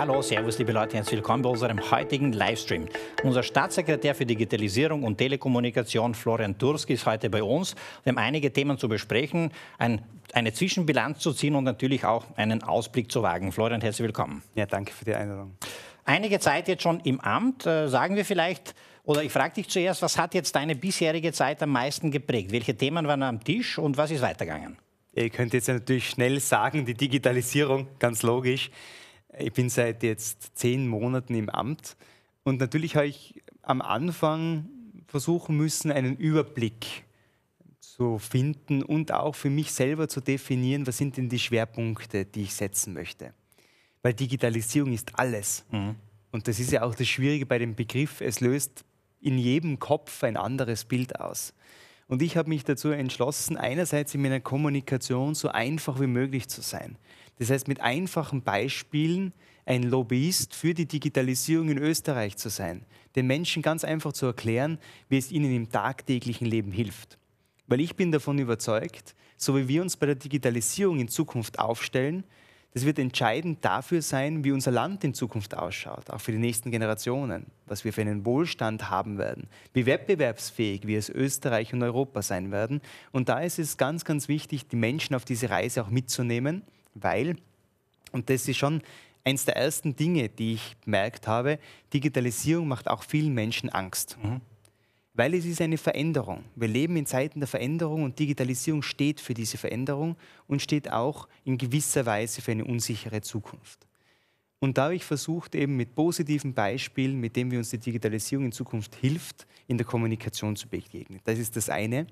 Hallo, 0.00 0.22
Servus, 0.22 0.56
liebe 0.56 0.72
Leute, 0.72 0.96
herzlich 0.96 1.16
willkommen 1.18 1.42
bei 1.42 1.50
unserem 1.50 1.78
heutigen 1.90 2.32
Livestream. 2.32 2.88
Unser 3.22 3.42
Staatssekretär 3.42 4.14
für 4.14 4.24
Digitalisierung 4.24 5.02
und 5.02 5.18
Telekommunikation, 5.18 6.14
Florian 6.14 6.56
Durski, 6.56 6.94
ist 6.94 7.04
heute 7.04 7.28
bei 7.28 7.42
uns. 7.42 7.74
Wir 8.02 8.12
haben 8.12 8.18
einige 8.18 8.50
Themen 8.50 8.78
zu 8.78 8.88
besprechen, 8.88 9.52
ein, 9.76 10.00
eine 10.32 10.54
Zwischenbilanz 10.54 11.18
zu 11.18 11.34
ziehen 11.34 11.54
und 11.54 11.64
natürlich 11.64 12.06
auch 12.06 12.24
einen 12.36 12.62
Ausblick 12.62 13.12
zu 13.12 13.22
wagen. 13.22 13.52
Florian, 13.52 13.82
herzlich 13.82 14.06
willkommen. 14.06 14.42
Ja, 14.54 14.64
danke 14.64 14.90
für 14.90 15.04
die 15.04 15.14
Einladung. 15.14 15.58
Einige 16.06 16.40
Zeit 16.40 16.68
jetzt 16.68 16.82
schon 16.82 17.00
im 17.00 17.20
Amt. 17.20 17.66
Äh, 17.66 17.86
sagen 17.88 18.16
wir 18.16 18.24
vielleicht, 18.24 18.74
oder 19.04 19.22
ich 19.22 19.30
frage 19.30 19.52
dich 19.56 19.68
zuerst, 19.68 20.00
was 20.00 20.16
hat 20.16 20.32
jetzt 20.32 20.56
deine 20.56 20.76
bisherige 20.76 21.30
Zeit 21.34 21.62
am 21.62 21.72
meisten 21.72 22.10
geprägt? 22.10 22.52
Welche 22.52 22.74
Themen 22.74 23.06
waren 23.06 23.22
am 23.22 23.44
Tisch 23.44 23.76
und 23.76 23.98
was 23.98 24.10
ist 24.10 24.22
weitergegangen? 24.22 24.78
Ihr 25.12 25.28
könnt 25.28 25.52
jetzt 25.52 25.68
natürlich 25.68 26.08
schnell 26.08 26.40
sagen, 26.40 26.86
die 26.86 26.94
Digitalisierung, 26.94 27.88
ganz 27.98 28.22
logisch. 28.22 28.70
Ich 29.38 29.52
bin 29.52 29.70
seit 29.70 30.02
jetzt 30.02 30.56
zehn 30.58 30.88
Monaten 30.88 31.34
im 31.34 31.48
Amt 31.48 31.96
und 32.42 32.60
natürlich 32.60 32.96
habe 32.96 33.06
ich 33.06 33.42
am 33.62 33.80
Anfang 33.80 34.68
versuchen 35.06 35.56
müssen, 35.56 35.92
einen 35.92 36.16
Überblick 36.16 37.04
zu 37.80 38.18
finden 38.18 38.82
und 38.82 39.12
auch 39.12 39.34
für 39.34 39.50
mich 39.50 39.72
selber 39.72 40.08
zu 40.08 40.20
definieren, 40.20 40.86
was 40.86 40.98
sind 40.98 41.16
denn 41.16 41.28
die 41.28 41.38
Schwerpunkte, 41.38 42.24
die 42.24 42.42
ich 42.42 42.54
setzen 42.54 42.94
möchte. 42.94 43.34
Weil 44.02 44.14
Digitalisierung 44.14 44.92
ist 44.92 45.18
alles. 45.18 45.64
Mhm. 45.70 45.96
Und 46.30 46.48
das 46.48 46.58
ist 46.58 46.72
ja 46.72 46.82
auch 46.82 46.94
das 46.94 47.08
Schwierige 47.08 47.44
bei 47.44 47.58
dem 47.58 47.74
Begriff. 47.74 48.20
Es 48.20 48.40
löst 48.40 48.84
in 49.20 49.36
jedem 49.36 49.78
Kopf 49.78 50.22
ein 50.24 50.36
anderes 50.36 50.84
Bild 50.84 51.20
aus. 51.20 51.52
Und 52.06 52.22
ich 52.22 52.36
habe 52.36 52.48
mich 52.48 52.64
dazu 52.64 52.88
entschlossen, 52.88 53.56
einerseits 53.56 54.14
in 54.14 54.22
meiner 54.22 54.40
Kommunikation 54.40 55.34
so 55.34 55.48
einfach 55.48 56.00
wie 56.00 56.06
möglich 56.06 56.48
zu 56.48 56.62
sein. 56.62 56.96
Das 57.40 57.48
heißt, 57.48 57.68
mit 57.68 57.80
einfachen 57.80 58.42
Beispielen 58.42 59.32
ein 59.64 59.84
Lobbyist 59.84 60.54
für 60.54 60.74
die 60.74 60.84
Digitalisierung 60.84 61.70
in 61.70 61.78
Österreich 61.78 62.36
zu 62.36 62.50
sein, 62.50 62.84
den 63.16 63.26
Menschen 63.26 63.62
ganz 63.62 63.82
einfach 63.82 64.12
zu 64.12 64.26
erklären, 64.26 64.78
wie 65.08 65.16
es 65.16 65.32
ihnen 65.32 65.50
im 65.54 65.70
tagtäglichen 65.70 66.46
Leben 66.46 66.70
hilft. 66.70 67.16
Weil 67.66 67.80
ich 67.80 67.96
bin 67.96 68.12
davon 68.12 68.38
überzeugt, 68.38 69.14
so 69.38 69.56
wie 69.56 69.68
wir 69.68 69.80
uns 69.80 69.96
bei 69.96 70.04
der 70.04 70.16
Digitalisierung 70.16 71.00
in 71.00 71.08
Zukunft 71.08 71.58
aufstellen, 71.58 72.24
das 72.74 72.84
wird 72.84 72.98
entscheidend 72.98 73.64
dafür 73.64 74.02
sein, 74.02 74.44
wie 74.44 74.52
unser 74.52 74.70
Land 74.70 75.02
in 75.02 75.14
Zukunft 75.14 75.56
ausschaut, 75.56 76.10
auch 76.10 76.20
für 76.20 76.32
die 76.32 76.38
nächsten 76.38 76.70
Generationen, 76.70 77.46
was 77.66 77.84
wir 77.84 77.94
für 77.94 78.02
einen 78.02 78.26
Wohlstand 78.26 78.90
haben 78.90 79.16
werden, 79.16 79.48
wie 79.72 79.86
wettbewerbsfähig 79.86 80.86
wir 80.86 80.98
als 80.98 81.08
Österreich 81.08 81.72
und 81.72 81.82
Europa 81.82 82.20
sein 82.20 82.52
werden. 82.52 82.82
Und 83.12 83.30
da 83.30 83.40
ist 83.40 83.58
es 83.58 83.78
ganz, 83.78 84.04
ganz 84.04 84.28
wichtig, 84.28 84.68
die 84.68 84.76
Menschen 84.76 85.16
auf 85.16 85.24
diese 85.24 85.48
Reise 85.48 85.82
auch 85.82 85.88
mitzunehmen 85.88 86.64
weil, 86.94 87.36
und 88.12 88.30
das 88.30 88.48
ist 88.48 88.56
schon 88.56 88.82
eines 89.24 89.44
der 89.44 89.56
ersten 89.56 89.94
Dinge, 89.94 90.28
die 90.28 90.54
ich 90.54 90.76
bemerkt 90.84 91.26
habe, 91.28 91.58
Digitalisierung 91.92 92.68
macht 92.68 92.88
auch 92.88 93.02
vielen 93.02 93.34
Menschen 93.34 93.68
Angst. 93.68 94.16
Mhm. 94.22 94.40
Weil 95.12 95.34
es 95.34 95.44
ist 95.44 95.60
eine 95.60 95.76
Veränderung. 95.76 96.44
Wir 96.54 96.68
leben 96.68 96.96
in 96.96 97.04
Zeiten 97.04 97.40
der 97.40 97.48
Veränderung 97.48 98.04
und 98.04 98.18
Digitalisierung 98.18 98.82
steht 98.82 99.20
für 99.20 99.34
diese 99.34 99.58
Veränderung 99.58 100.16
und 100.46 100.62
steht 100.62 100.90
auch 100.90 101.28
in 101.44 101.58
gewisser 101.58 102.06
Weise 102.06 102.40
für 102.40 102.52
eine 102.52 102.64
unsichere 102.64 103.20
Zukunft. 103.20 103.86
Und 104.60 104.78
da 104.78 104.84
habe 104.84 104.94
ich 104.94 105.04
versucht, 105.04 105.54
eben 105.54 105.76
mit 105.76 105.94
positiven 105.94 106.54
Beispielen, 106.54 107.18
mit 107.18 107.34
denen 107.34 107.50
wir 107.50 107.58
uns 107.58 107.70
die 107.70 107.78
Digitalisierung 107.78 108.46
in 108.46 108.52
Zukunft 108.52 108.94
hilft, 108.94 109.46
in 109.66 109.78
der 109.78 109.86
Kommunikation 109.86 110.54
zu 110.54 110.68
begegnen. 110.68 111.20
Das 111.24 111.38
ist 111.38 111.56
das 111.56 111.70
eine. 111.70 112.06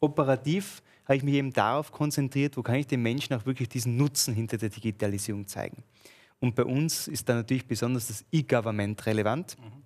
Operativ 0.00 0.80
habe 1.08 1.16
ich 1.16 1.22
mich 1.22 1.34
eben 1.34 1.52
darauf 1.52 1.90
konzentriert, 1.90 2.56
wo 2.56 2.62
kann 2.62 2.76
ich 2.76 2.86
den 2.86 3.02
Menschen 3.02 3.34
auch 3.34 3.46
wirklich 3.46 3.68
diesen 3.68 3.96
Nutzen 3.96 4.34
hinter 4.34 4.58
der 4.58 4.68
Digitalisierung 4.68 5.46
zeigen. 5.46 5.82
Und 6.38 6.54
bei 6.54 6.64
uns 6.64 7.08
ist 7.08 7.28
da 7.28 7.34
natürlich 7.34 7.66
besonders 7.66 8.08
das 8.08 8.24
E-Government 8.30 9.04
relevant. 9.06 9.56
Mhm. 9.58 9.82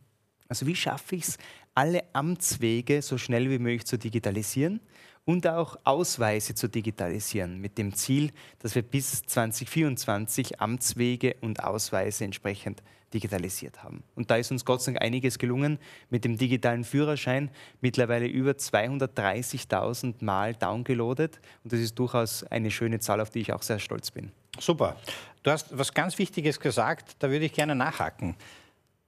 Also 0.48 0.66
wie 0.66 0.76
schaffe 0.76 1.16
ich 1.16 1.22
es, 1.22 1.38
alle 1.74 2.02
Amtswege 2.12 3.00
so 3.00 3.16
schnell 3.16 3.48
wie 3.48 3.58
möglich 3.58 3.86
zu 3.86 3.96
digitalisieren 3.96 4.80
und 5.24 5.46
auch 5.46 5.76
Ausweise 5.84 6.54
zu 6.54 6.68
digitalisieren, 6.68 7.60
mit 7.60 7.78
dem 7.78 7.94
Ziel, 7.94 8.32
dass 8.58 8.74
wir 8.74 8.82
bis 8.82 9.22
2024 9.22 10.60
Amtswege 10.60 11.36
und 11.40 11.62
Ausweise 11.62 12.24
entsprechend 12.24 12.82
digitalisiert 13.12 13.82
haben. 13.82 14.02
Und 14.14 14.30
da 14.30 14.36
ist 14.36 14.50
uns 14.50 14.64
Gott 14.64 14.82
sei 14.82 14.92
Dank 14.92 15.04
einiges 15.04 15.38
gelungen 15.38 15.78
mit 16.10 16.24
dem 16.24 16.38
digitalen 16.38 16.84
Führerschein, 16.84 17.50
mittlerweile 17.80 18.26
über 18.26 18.52
230.000 18.52 20.24
Mal 20.24 20.54
downgeloadet. 20.54 21.40
Und 21.62 21.72
das 21.72 21.80
ist 21.80 21.98
durchaus 21.98 22.44
eine 22.44 22.70
schöne 22.70 23.00
Zahl, 23.00 23.20
auf 23.20 23.30
die 23.30 23.40
ich 23.40 23.52
auch 23.52 23.62
sehr 23.62 23.78
stolz 23.78 24.10
bin. 24.10 24.32
Super. 24.58 24.96
Du 25.42 25.50
hast 25.50 25.76
was 25.76 25.92
ganz 25.92 26.18
Wichtiges 26.18 26.60
gesagt, 26.60 27.16
da 27.18 27.30
würde 27.30 27.44
ich 27.44 27.52
gerne 27.52 27.74
nachhaken. 27.74 28.36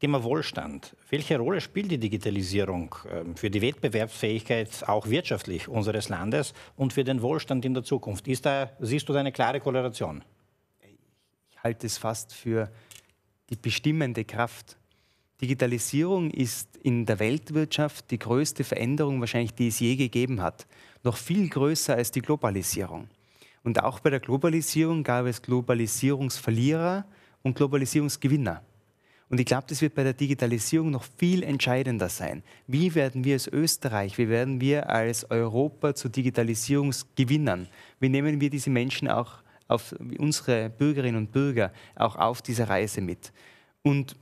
Thema 0.04 0.22
Wohlstand. 0.22 0.94
Welche 1.09 1.38
Rolle 1.38 1.62
spielt 1.62 1.91
die 1.91 1.97
Digitalisierung 1.97 2.94
ähm, 3.10 3.37
für 3.37 3.48
die 3.48 3.62
Wettbewerbsfähigkeit 3.62 4.87
auch 4.87 5.09
wirtschaftlich 5.09 5.66
unseres 5.66 6.10
Landes 6.10 6.53
und 6.76 6.92
für 6.92 7.04
den 7.04 7.22
Wohlstand 7.22 7.65
in 7.65 7.72
der 7.72 7.84
Zukunft? 7.84 8.28
Ist 8.28 8.44
da, 8.44 8.70
siehst 8.81 9.09
du 9.09 9.15
da 9.15 9.20
eine 9.20 9.32
klare 9.32 9.60
Korrelation? 9.60 10.22
Ich 10.82 11.65
halte 11.65 11.87
es 11.87 11.97
fast 11.97 12.34
für 12.34 12.70
die 13.48 13.56
bestimmende 13.56 14.26
Kraft. 14.26 14.76
Digitalisierung 15.41 16.31
ist 16.31 16.76
in 16.82 17.06
der 17.06 17.19
Weltwirtschaft 17.19 18.10
die 18.10 18.19
größte 18.19 18.62
Veränderung 18.62 19.21
wahrscheinlich, 19.21 19.54
die 19.54 19.69
es 19.69 19.81
je 19.81 19.97
gegeben 19.97 20.42
hat. 20.42 20.66
Noch 21.03 21.16
viel 21.16 21.48
größer 21.48 21.94
als 21.94 22.10
die 22.10 22.21
Globalisierung. 22.21 23.09
Und 23.62 23.82
auch 23.82 24.00
bei 24.00 24.10
der 24.10 24.21
Globalisierung 24.21 25.03
gab 25.03 25.25
es 25.25 25.41
Globalisierungsverlierer 25.41 27.06
und 27.42 27.56
Globalisierungsgewinner. 27.56 28.62
Und 29.30 29.40
ich 29.40 29.46
glaube, 29.46 29.64
das 29.68 29.80
wird 29.80 29.94
bei 29.94 30.04
der 30.04 30.12
Digitalisierung 30.12 30.90
noch 30.90 31.04
viel 31.16 31.42
entscheidender 31.42 32.08
sein. 32.08 32.42
Wie 32.66 32.94
werden 32.94 33.24
wir 33.24 33.34
als 33.34 33.48
Österreich, 33.48 34.18
wie 34.18 34.28
werden 34.28 34.60
wir 34.60 34.90
als 34.90 35.30
Europa 35.30 35.94
zu 35.94 36.08
Digitalisierungsgewinnern? 36.08 37.68
Wie 38.00 38.08
nehmen 38.08 38.40
wir 38.40 38.50
diese 38.50 38.70
Menschen 38.70 39.08
auch 39.08 39.38
auf 39.66 39.94
unsere 40.18 40.68
Bürgerinnen 40.68 41.16
und 41.16 41.32
Bürger 41.32 41.72
auch 41.96 42.16
auf 42.16 42.42
dieser 42.42 42.68
Reise 42.68 43.00
mit? 43.00 43.32
Und 43.82 44.14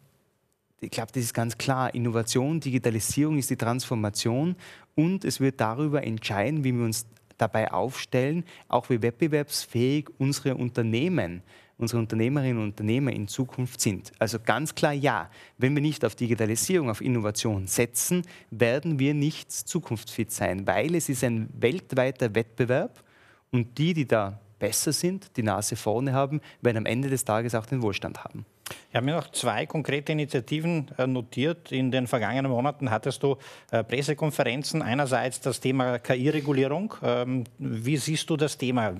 ich 0.81 0.91
glaube, 0.91 1.13
das 1.13 1.23
ist 1.23 1.35
ganz 1.35 1.59
klar. 1.59 1.95
Innovation, 1.95 2.61
Digitalisierung 2.61 3.39
ist 3.39 3.51
die 3.51 3.57
Transformation 3.57 4.57
und 4.95 5.25
es 5.25 5.41
wird 5.41 5.61
darüber 5.61 6.03
entscheiden, 6.03 6.65
wie 6.65 6.73
wir 6.73 6.85
uns 6.85 7.07
dabei 7.39 7.73
aufstellen, 7.73 8.45
auch 8.69 8.91
wie 8.91 9.03
wettbewerbsfähig 9.03 10.09
unsere 10.19 10.55
Unternehmen 10.55 11.43
unsere 11.83 12.01
Unternehmerinnen 12.01 12.59
und 12.59 12.71
Unternehmer 12.71 13.13
in 13.13 13.29
Zukunft 13.29 13.81
sind. 13.81 14.13
Also 14.19 14.39
ganz 14.39 14.75
klar 14.75 14.93
ja, 14.93 15.29
wenn 15.59 15.75
wir 15.75 15.83
nicht 15.83 16.05
auf 16.05 16.15
Digitalisierung, 16.15 16.89
auf 16.89 17.01
Innovation 17.01 17.67
setzen, 17.67 18.23
werden 18.51 18.99
wir 18.99 19.15
nicht 19.15 19.53
zukunftsfit 19.53 20.33
sein, 20.33 20.67
weil 20.67 20.95
es 20.95 21.09
ist 21.09 21.25
ein 21.25 21.49
weltweiter 21.59 22.35
Wettbewerb 22.35 23.03
und 23.51 23.77
die, 23.79 23.93
die 23.93 24.07
da 24.07 24.41
besser 24.59 24.93
sind, 24.93 25.37
die 25.37 25.43
Nase 25.43 25.75
vorne 25.77 26.13
haben, 26.13 26.41
werden 26.61 26.79
am 26.79 26.87
Ende 26.87 27.11
des 27.11 27.25
Tages 27.25 27.55
auch 27.55 27.67
den 27.67 27.83
Wohlstand 27.83 28.23
haben. 28.25 28.47
Ich 28.91 28.97
habe 28.97 29.07
mir 29.07 29.17
noch 29.17 29.31
zwei 29.33 29.67
konkrete 29.67 30.13
Initiativen 30.13 30.91
äh, 30.99 31.07
notiert. 31.07 31.73
In 31.73 31.91
den 31.91 32.07
vergangenen 32.07 32.51
Monaten 32.51 32.91
hattest 32.91 33.23
du 33.23 33.37
äh, 33.71 33.83
Pressekonferenzen. 33.83 34.83
Einerseits 34.83 35.41
das 35.41 35.61
Thema 35.61 35.99
KI-Regulierung. 35.99 36.95
Ähm, 37.03 37.45
wie 37.59 37.97
siehst 37.97 38.31
du 38.31 38.37
das 38.37 38.57
Thema? 38.57 38.95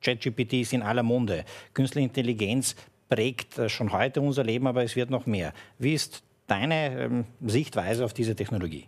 ChatGPT 0.00 0.54
ist 0.54 0.72
in 0.72 0.82
aller 0.82 1.02
Munde. 1.02 1.44
Künstliche 1.74 2.06
Intelligenz 2.06 2.76
prägt 3.08 3.58
äh, 3.58 3.68
schon 3.68 3.92
heute 3.92 4.20
unser 4.20 4.44
Leben, 4.44 4.66
aber 4.66 4.84
es 4.84 4.96
wird 4.96 5.10
noch 5.10 5.26
mehr. 5.26 5.52
Wie 5.78 5.94
ist 5.94 6.22
deine 6.46 7.00
ähm, 7.00 7.24
Sichtweise 7.44 8.04
auf 8.04 8.12
diese 8.12 8.36
Technologie? 8.36 8.86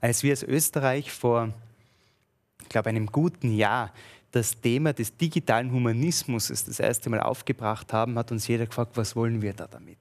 Als 0.00 0.22
wir 0.22 0.32
als 0.32 0.42
Österreich 0.42 1.12
vor, 1.12 1.52
ich 2.62 2.68
glaube, 2.68 2.88
einem 2.88 3.06
guten 3.06 3.54
Jahr 3.54 3.92
das 4.32 4.60
Thema 4.60 4.92
des 4.92 5.16
digitalen 5.16 5.70
Humanismus 5.70 6.48
das 6.48 6.80
erste 6.80 7.10
Mal 7.10 7.20
aufgebracht 7.20 7.92
haben, 7.92 8.18
hat 8.18 8.32
uns 8.32 8.48
jeder 8.48 8.66
gefragt, 8.66 8.96
was 8.96 9.14
wollen 9.14 9.42
wir 9.42 9.52
da 9.52 9.66
damit? 9.66 9.98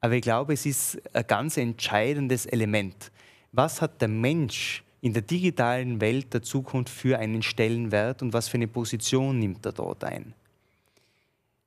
Aber 0.00 0.14
ich 0.14 0.22
glaube, 0.22 0.54
es 0.54 0.64
ist 0.64 1.00
ein 1.14 1.26
ganz 1.26 1.56
entscheidendes 1.56 2.46
Element. 2.46 3.12
Was 3.52 3.82
hat 3.82 4.00
der 4.00 4.08
Mensch 4.08 4.82
in 5.00 5.12
der 5.12 5.22
digitalen 5.22 6.00
Welt 6.00 6.34
der 6.34 6.42
Zukunft 6.42 6.92
für 6.92 7.18
einen 7.18 7.42
Stellenwert 7.42 8.22
und 8.22 8.32
was 8.32 8.48
für 8.48 8.56
eine 8.56 8.68
Position 8.68 9.38
nimmt 9.38 9.64
er 9.64 9.72
dort 9.72 10.04
ein? 10.04 10.34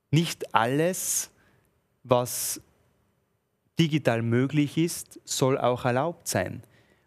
Nicht 0.09 0.53
alles, 0.53 1.31
was 2.03 2.61
digital 3.79 4.21
möglich 4.21 4.77
ist, 4.77 5.19
soll 5.23 5.57
auch 5.57 5.85
erlaubt 5.85 6.27
sein. 6.27 6.61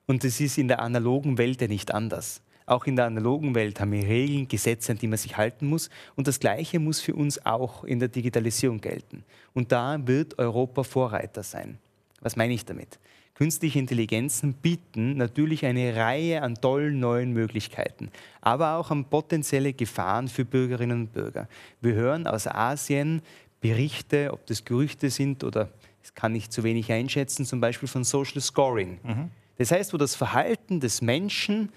Und 0.06 0.24
es 0.24 0.40
ist 0.40 0.58
in 0.58 0.68
der 0.68 0.80
analogen 0.80 1.38
Welt 1.38 1.60
ja 1.60 1.68
nicht 1.68 1.92
anders. 1.92 2.42
Auch 2.66 2.86
in 2.86 2.96
der 2.96 3.04
analogen 3.04 3.54
Welt 3.54 3.78
haben 3.78 3.92
wir 3.92 4.04
Regeln, 4.04 4.48
Gesetze, 4.48 4.92
an 4.92 4.98
die 4.98 5.06
man 5.06 5.18
sich 5.18 5.36
halten 5.36 5.66
muss. 5.66 5.90
Und 6.16 6.26
das 6.26 6.40
Gleiche 6.40 6.78
muss 6.78 7.00
für 7.00 7.14
uns 7.14 7.44
auch 7.44 7.84
in 7.84 7.98
der 7.98 8.08
Digitalisierung 8.08 8.80
gelten. 8.80 9.22
Und 9.52 9.70
da 9.70 9.98
wird 10.06 10.38
Europa 10.38 10.82
Vorreiter 10.82 11.42
sein. 11.42 11.78
Was 12.20 12.36
meine 12.36 12.54
ich 12.54 12.64
damit? 12.64 12.98
Künstliche 13.34 13.80
Intelligenzen 13.80 14.54
bieten 14.54 15.16
natürlich 15.16 15.66
eine 15.66 15.96
Reihe 15.96 16.42
an 16.42 16.54
tollen 16.54 17.00
neuen 17.00 17.32
Möglichkeiten, 17.32 18.10
aber 18.40 18.76
auch 18.76 18.92
an 18.92 19.06
potenzielle 19.06 19.72
Gefahren 19.72 20.28
für 20.28 20.44
Bürgerinnen 20.44 21.02
und 21.02 21.12
Bürger. 21.12 21.48
Wir 21.80 21.94
hören 21.94 22.28
aus 22.28 22.46
Asien 22.46 23.22
Berichte, 23.60 24.32
ob 24.32 24.46
das 24.46 24.64
Gerüchte 24.64 25.10
sind 25.10 25.42
oder 25.42 25.70
das 26.02 26.14
kann 26.14 26.34
ich 26.34 26.50
zu 26.50 26.62
wenig 26.62 26.92
einschätzen, 26.92 27.46
zum 27.46 27.60
Beispiel 27.60 27.88
von 27.88 28.04
Social 28.04 28.40
Scoring. 28.40 28.98
Mhm. 29.02 29.30
Das 29.56 29.70
heißt, 29.70 29.92
wo 29.94 29.96
das 29.96 30.14
Verhalten 30.14 30.78
des 30.78 31.00
Menschen 31.00 31.72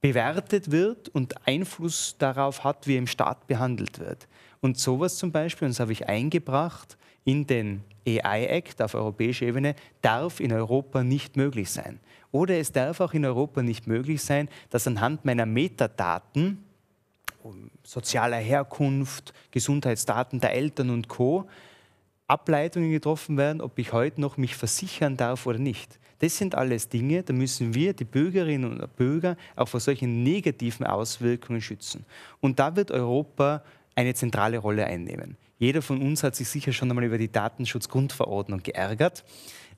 bewertet 0.00 0.70
wird 0.70 1.08
und 1.08 1.46
Einfluss 1.46 2.16
darauf 2.18 2.64
hat, 2.64 2.86
wie 2.86 2.94
er 2.94 2.98
im 2.98 3.06
Staat 3.06 3.46
behandelt 3.46 3.98
wird. 3.98 4.28
Und 4.60 4.78
sowas 4.78 5.16
zum 5.16 5.32
Beispiel, 5.32 5.66
und 5.66 5.72
das 5.72 5.80
habe 5.80 5.92
ich 5.92 6.08
eingebracht 6.08 6.96
in 7.24 7.46
den 7.46 7.82
AI 8.06 8.46
Act 8.46 8.82
auf 8.82 8.94
europäischer 8.94 9.46
Ebene, 9.46 9.74
darf 10.00 10.40
in 10.40 10.52
Europa 10.52 11.02
nicht 11.02 11.36
möglich 11.36 11.70
sein. 11.70 12.00
Oder 12.30 12.58
es 12.58 12.72
darf 12.72 13.00
auch 13.00 13.12
in 13.14 13.24
Europa 13.24 13.62
nicht 13.62 13.86
möglich 13.86 14.22
sein, 14.22 14.48
dass 14.70 14.86
anhand 14.86 15.24
meiner 15.24 15.46
Metadaten, 15.46 16.64
sozialer 17.82 18.38
Herkunft, 18.38 19.34
Gesundheitsdaten 19.50 20.40
der 20.40 20.54
Eltern 20.54 20.90
und 20.90 21.08
Co. 21.08 21.48
Ableitungen 22.28 22.90
getroffen 22.90 23.36
werden, 23.36 23.60
ob 23.60 23.78
ich 23.78 23.92
heute 23.92 24.20
noch 24.20 24.36
mich 24.36 24.54
versichern 24.56 25.16
darf 25.16 25.46
oder 25.46 25.58
nicht. 25.58 25.98
Das 26.20 26.38
sind 26.38 26.54
alles 26.54 26.88
Dinge, 26.88 27.24
da 27.24 27.32
müssen 27.32 27.74
wir, 27.74 27.92
die 27.94 28.04
Bürgerinnen 28.04 28.80
und 28.80 28.96
Bürger, 28.96 29.36
auch 29.56 29.68
vor 29.68 29.80
solchen 29.80 30.22
negativen 30.22 30.86
Auswirkungen 30.86 31.60
schützen. 31.60 32.06
Und 32.40 32.58
da 32.60 32.76
wird 32.76 32.92
Europa 32.92 33.62
eine 33.96 34.14
zentrale 34.14 34.58
Rolle 34.58 34.86
einnehmen. 34.86 35.36
Jeder 35.62 35.80
von 35.80 36.02
uns 36.02 36.24
hat 36.24 36.34
sich 36.34 36.48
sicher 36.48 36.72
schon 36.72 36.90
einmal 36.90 37.04
über 37.04 37.18
die 37.18 37.30
Datenschutzgrundverordnung 37.30 38.64
geärgert 38.64 39.22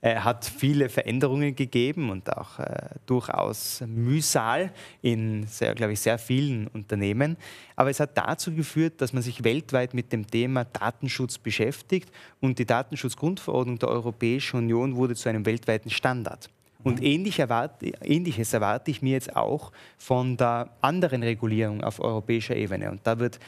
äh, 0.01 0.17
hat 0.17 0.47
viele 0.47 0.89
Veränderungen 0.89 1.55
gegeben 1.55 2.09
und 2.09 2.35
auch 2.35 2.59
äh, 2.59 2.89
durchaus 3.05 3.83
Mühsal 3.87 4.73
in, 5.03 5.47
sehr, 5.47 5.75
glaube 5.75 5.93
ich, 5.93 6.01
sehr 6.01 6.17
vielen 6.17 6.69
Unternehmen. 6.69 7.37
Aber 7.77 7.91
es 7.91 8.01
hat 8.01 8.17
dazu 8.17 8.55
geführt, 8.55 8.95
dass 9.03 9.13
man 9.13 9.23
sich 9.23 9.45
weltweit 9.45 9.93
mit 9.93 10.11
dem 10.11 10.27
Thema 10.27 10.65
Datenschutz 10.65 11.37
beschäftigt 11.37 12.11
und 12.41 12.59
die 12.59 12.65
Datenschutzgrundverordnung 12.65 13.79
der 13.79 13.91
Europäischen 13.91 14.57
Union 14.57 14.97
wurde 14.97 15.15
zu 15.15 15.29
einem 15.29 15.45
weltweiten 15.45 15.91
Standard. 15.91 16.49
Und 16.83 17.01
mhm. 17.01 17.07
ähnlich 17.07 17.39
erwarte, 17.41 17.93
Ähnliches 18.03 18.55
erwarte 18.55 18.91
ich 18.91 19.03
mir 19.03 19.13
jetzt 19.13 19.37
auch 19.37 19.71
von 19.99 20.39
der 20.39 20.71
anderen 20.81 21.23
Regulierung 21.23 21.85
auf 21.85 22.01
europäischer 22.01 22.57
Ebene. 22.57 22.91
Und 22.91 23.07
da 23.07 23.19
wird 23.19 23.39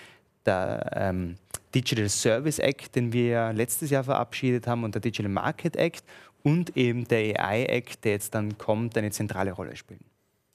der 0.47 0.91
ähm, 0.95 1.37
Digital 1.77 2.09
Service 2.09 2.59
Act, 2.59 2.97
den 2.97 3.13
wir 3.13 3.53
letztes 3.53 3.91
Jahr 3.91 4.03
verabschiedet 4.03 4.67
haben, 4.67 4.83
und 4.83 4.95
der 4.95 5.03
Digital 5.03 5.31
Market 5.31 5.77
Act 5.77 6.05
und 6.43 6.75
eben 6.77 7.07
der 7.07 7.45
AI-Act, 7.45 8.05
der 8.05 8.13
jetzt 8.13 8.35
dann 8.35 8.57
kommt, 8.57 8.97
eine 8.97 9.11
zentrale 9.11 9.53
Rolle 9.53 9.77
spielen. 9.77 10.05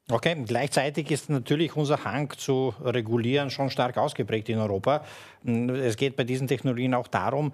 Okay, 0.09 0.35
gleichzeitig 0.45 1.11
ist 1.11 1.29
natürlich 1.29 1.75
unser 1.75 2.03
Hang 2.03 2.31
zu 2.35 2.73
regulieren 2.83 3.51
schon 3.51 3.69
stark 3.69 3.97
ausgeprägt 3.97 4.49
in 4.49 4.57
Europa. 4.57 5.05
Es 5.45 5.95
geht 5.95 6.15
bei 6.15 6.23
diesen 6.23 6.47
Technologien 6.47 6.95
auch 6.95 7.07
darum, 7.07 7.53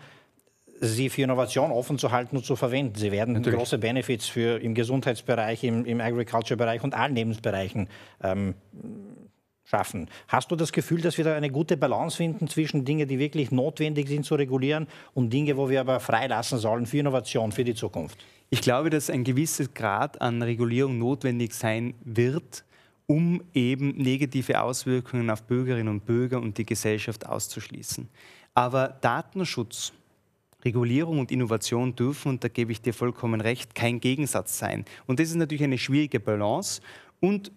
sie 0.80 1.10
für 1.10 1.24
Innovation 1.24 1.72
offen 1.72 1.98
zu 1.98 2.12
halten 2.12 2.38
und 2.38 2.46
zu 2.46 2.56
verwenden. 2.56 2.96
Sie 2.96 3.12
werden 3.12 3.34
Natürlich. 3.34 3.60
große 3.60 3.78
Benefits 3.80 4.28
für 4.28 4.62
im 4.62 4.76
Gesundheitsbereich, 4.76 5.64
im, 5.66 5.86
im 5.86 6.00
Agriculture-Bereich 6.00 6.84
und 6.84 6.94
allen 6.94 7.16
Lebensbereichen 7.16 7.90
ähm, 8.24 8.54
schaffen. 9.68 10.10
Hast 10.30 10.50
du 10.50 10.56
das 10.56 10.72
Gefühl, 10.72 11.02
dass 11.02 11.18
wir 11.18 11.26
da 11.26 11.36
eine 11.36 11.52
gute 11.52 11.76
Balance 11.76 12.18
finden 12.18 12.48
zwischen 12.48 12.86
Dingen, 12.86 13.08
die 13.08 13.20
wirklich 13.20 13.52
notwendig 13.52 14.08
sind 14.08 14.26
zu 14.26 14.36
regulieren 14.36 14.88
und 15.14 15.32
Dinge, 15.32 15.58
wo 15.58 15.70
wir 15.70 15.82
aber 15.82 16.00
freilassen 16.00 16.58
sollen 16.58 16.86
für 16.86 17.00
Innovation, 17.00 17.52
für 17.52 17.66
die 17.66 17.76
Zukunft? 17.76 18.24
Ich 18.50 18.62
glaube, 18.62 18.90
dass 18.90 19.10
ein 19.10 19.26
gewisses 19.26 19.74
Grad 19.74 20.22
an 20.22 20.42
Regulierung 20.42 20.98
notwendig 20.98 21.54
sein 21.54 21.96
wird, 22.06 22.64
um 23.08 23.44
eben 23.54 23.90
negative 23.98 24.62
Auswirkungen 24.62 25.30
auf 25.30 25.44
Bürgerinnen 25.44 25.90
und 25.90 26.06
Bürger 26.06 26.40
und 26.40 26.58
die 26.58 26.66
Gesellschaft 26.66 27.26
auszuschließen. 27.26 28.08
Aber 28.54 28.98
Datenschutz, 29.02 29.92
Regulierung 30.64 31.20
und 31.20 31.30
Innovation 31.30 31.94
dürfen, 31.94 32.30
und 32.30 32.44
da 32.44 32.48
gebe 32.48 32.72
ich 32.72 32.82
dir 32.82 32.94
vollkommen 32.94 33.42
recht, 33.42 33.76
kein 33.76 34.00
Gegensatz 34.00 34.58
sein. 34.58 34.86
Und 35.08 35.20
das 35.20 35.28
ist 35.28 35.36
natürlich 35.36 35.64
eine 35.64 35.78
schwierige 35.78 36.22
Balance. 36.22 36.82
Und 37.20 37.52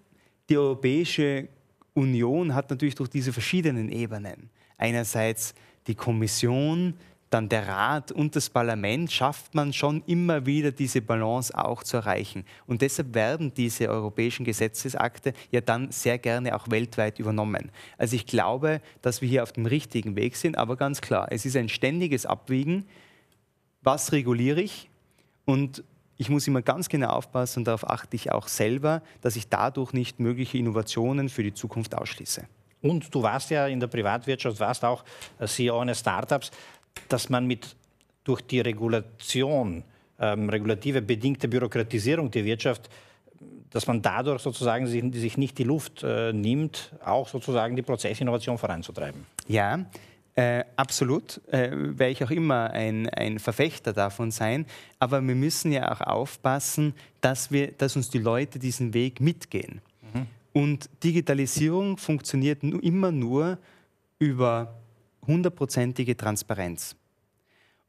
die 0.48 0.58
europäische 0.58 1.48
Union 1.94 2.54
hat 2.54 2.70
natürlich 2.70 2.94
durch 2.94 3.10
diese 3.10 3.32
verschiedenen 3.32 3.90
Ebenen, 3.90 4.50
einerseits 4.78 5.54
die 5.86 5.94
Kommission, 5.94 6.94
dann 7.30 7.48
der 7.48 7.68
Rat 7.68 8.10
und 8.12 8.34
das 8.34 8.50
Parlament, 8.50 9.10
schafft 9.10 9.54
man 9.54 9.72
schon 9.72 10.02
immer 10.06 10.46
wieder 10.46 10.72
diese 10.72 11.00
Balance 11.00 11.56
auch 11.56 11.84
zu 11.84 11.98
erreichen. 11.98 12.44
Und 12.66 12.82
deshalb 12.82 13.14
werden 13.14 13.54
diese 13.54 13.88
europäischen 13.88 14.44
Gesetzesakte 14.44 15.32
ja 15.50 15.60
dann 15.60 15.92
sehr 15.92 16.18
gerne 16.18 16.56
auch 16.56 16.68
weltweit 16.70 17.18
übernommen. 17.20 17.70
Also 17.98 18.16
ich 18.16 18.26
glaube, 18.26 18.80
dass 19.00 19.22
wir 19.22 19.28
hier 19.28 19.44
auf 19.44 19.52
dem 19.52 19.66
richtigen 19.66 20.16
Weg 20.16 20.36
sind, 20.36 20.58
aber 20.58 20.76
ganz 20.76 21.00
klar, 21.00 21.28
es 21.30 21.46
ist 21.46 21.56
ein 21.56 21.68
ständiges 21.68 22.26
Abwiegen, 22.26 22.84
was 23.82 24.12
reguliere 24.12 24.60
ich 24.60 24.90
und 25.44 25.84
ich 26.20 26.28
muss 26.28 26.46
immer 26.46 26.60
ganz 26.60 26.90
genau 26.90 27.08
aufpassen 27.08 27.60
und 27.60 27.64
darauf 27.64 27.88
achte 27.88 28.14
ich 28.14 28.30
auch 28.30 28.46
selber, 28.46 29.00
dass 29.22 29.36
ich 29.36 29.48
dadurch 29.48 29.94
nicht 29.94 30.20
mögliche 30.20 30.58
Innovationen 30.58 31.30
für 31.30 31.42
die 31.42 31.54
Zukunft 31.54 31.94
ausschließe. 31.94 32.44
Und 32.82 33.14
du 33.14 33.22
warst 33.22 33.48
ja 33.48 33.66
in 33.66 33.80
der 33.80 33.86
Privatwirtschaft, 33.86 34.60
warst 34.60 34.84
auch 34.84 35.02
CEO 35.42 35.78
eines 35.78 36.00
Startups, 36.00 36.50
dass 37.08 37.30
man 37.30 37.46
mit 37.46 37.74
durch 38.22 38.42
die 38.42 38.60
Regulation, 38.60 39.82
ähm, 40.18 40.50
regulative 40.50 41.00
bedingte 41.00 41.48
Bürokratisierung 41.48 42.30
der 42.30 42.44
Wirtschaft, 42.44 42.90
dass 43.70 43.86
man 43.86 44.02
dadurch 44.02 44.42
sozusagen 44.42 44.86
sich, 44.86 45.02
sich 45.14 45.38
nicht 45.38 45.56
die 45.56 45.64
Luft 45.64 46.02
äh, 46.02 46.34
nimmt, 46.34 46.92
auch 47.02 47.28
sozusagen 47.28 47.76
die 47.76 47.82
Prozessinnovation 47.82 48.58
voranzutreiben. 48.58 49.24
Ja, 49.48 49.86
äh, 50.36 50.64
absolut, 50.76 51.40
äh, 51.50 51.70
werde 51.72 52.12
ich 52.12 52.24
auch 52.24 52.30
immer 52.30 52.70
ein, 52.70 53.08
ein, 53.08 53.38
Verfechter 53.38 53.92
davon 53.92 54.30
sein. 54.30 54.66
Aber 54.98 55.20
wir 55.20 55.34
müssen 55.34 55.72
ja 55.72 55.92
auch 55.92 56.00
aufpassen, 56.00 56.94
dass, 57.20 57.50
wir, 57.50 57.72
dass 57.72 57.96
uns 57.96 58.10
die 58.10 58.18
Leute 58.18 58.58
diesen 58.58 58.94
Weg 58.94 59.20
mitgehen. 59.20 59.80
Mhm. 60.14 60.26
Und 60.52 60.90
Digitalisierung 61.02 61.96
funktioniert 61.96 62.62
immer 62.62 63.10
nur 63.12 63.58
über 64.18 64.74
hundertprozentige 65.26 66.16
Transparenz. 66.16 66.96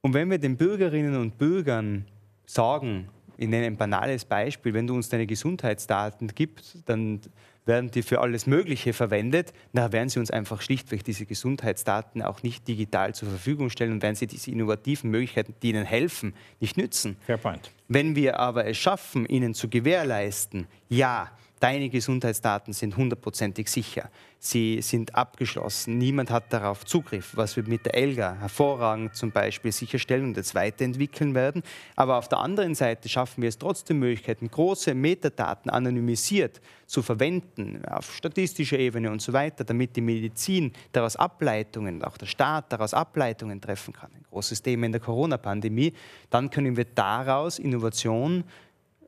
Und 0.02 0.14
wenn 0.14 0.30
wir 0.30 0.40
den 0.40 0.58
Bürgerinnen 0.58 1.16
und 1.16 1.38
Bürgern 1.38 2.06
sagen, 2.46 3.08
ich 3.38 3.48
nenne 3.48 3.68
ein 3.68 3.78
banales 3.78 4.26
Beispiel, 4.26 4.74
wenn 4.74 4.88
du 4.88 4.96
uns 4.96 5.10
deine 5.10 5.26
Gesundheitsdaten 5.26 6.28
gibst, 6.28 6.78
dann 6.86 7.22
werden 7.66 7.92
die 7.92 8.02
für 8.02 8.22
alles 8.22 8.48
Mögliche 8.48 8.94
verwendet, 8.94 9.54
na, 9.74 9.92
werden 9.92 10.10
sie 10.10 10.20
uns 10.20 10.32
einfach 10.32 10.62
schlichtweg 10.62 11.04
diese 11.04 11.26
Gesundheitsdaten 11.26 12.22
auch 12.22 12.44
nicht 12.44 12.68
digital 12.68 13.14
zur 13.14 13.30
Verfügung 13.30 13.70
stellen 13.70 13.94
und 13.94 14.04
werden 14.04 14.16
sie 14.16 14.28
diese 14.28 14.52
innovativen 14.52 15.12
Möglichkeiten, 15.12 15.54
die 15.62 15.70
ihnen 15.70 15.86
helfen, 15.86 16.34
nicht 16.60 16.78
nützen. 16.78 17.18
Fair 17.26 17.38
point. 17.38 17.72
Wenn 17.88 18.16
wir 18.16 18.40
aber 18.40 18.66
es 18.66 18.78
schaffen, 18.78 19.26
ihnen 19.26 19.54
zu 19.54 19.70
gewährleisten, 19.70 20.68
ja, 20.90 21.30
deine 21.62 21.90
Gesundheitsdaten 21.90 22.74
sind 22.74 22.98
hundertprozentig 22.98 23.70
sicher. 23.70 24.10
Sie 24.40 24.82
sind 24.82 25.14
abgeschlossen. 25.14 26.00
Niemand 26.00 26.32
hat 26.32 26.52
darauf 26.52 26.84
Zugriff, 26.86 27.38
was 27.38 27.56
wir 27.56 27.64
mit 27.64 27.86
der 27.86 27.96
ELGA 27.96 28.38
hervorragend 28.40 29.16
zum 29.16 29.32
Beispiel 29.32 29.72
sicherstellen 29.72 30.26
und 30.26 30.38
jetzt 30.38 30.56
weiterentwickeln 30.56 31.36
werden. 31.36 31.62
Aber 31.96 32.18
auf 32.18 32.28
der 32.28 32.40
anderen 32.40 32.74
Seite 32.74 33.08
schaffen 33.08 33.44
wir 33.44 33.50
es 33.50 33.60
trotzdem 33.60 34.00
Möglichkeiten, 34.00 34.50
große 34.50 34.96
Metadaten 34.96 35.70
anonymisiert 35.70 36.60
zu 36.88 37.04
verwenden, 37.04 37.86
auf 37.86 38.12
statistischer 38.12 38.80
Ebene 38.80 39.12
und 39.12 39.22
so 39.22 39.32
weiter, 39.32 39.64
damit 39.64 39.96
die 39.96 40.02
Medizin 40.02 40.74
daraus 40.92 41.16
Ableitungen, 41.16 42.04
auch 42.04 42.18
der 42.18 42.26
Staat 42.26 42.74
daraus 42.74 42.96
Ableitungen 42.96 43.62
treffen 43.62 43.94
kann. 43.94 44.10
Ein 44.12 44.26
großes 44.32 44.64
Thema 44.64 44.88
in 44.88 44.92
der 44.92 45.02
Corona-Pandemie. 45.02 45.94
Dann 46.32 46.50
können 46.50 46.76
wir 46.76 46.86
daraus 46.86 47.60
Innovation 47.60 48.44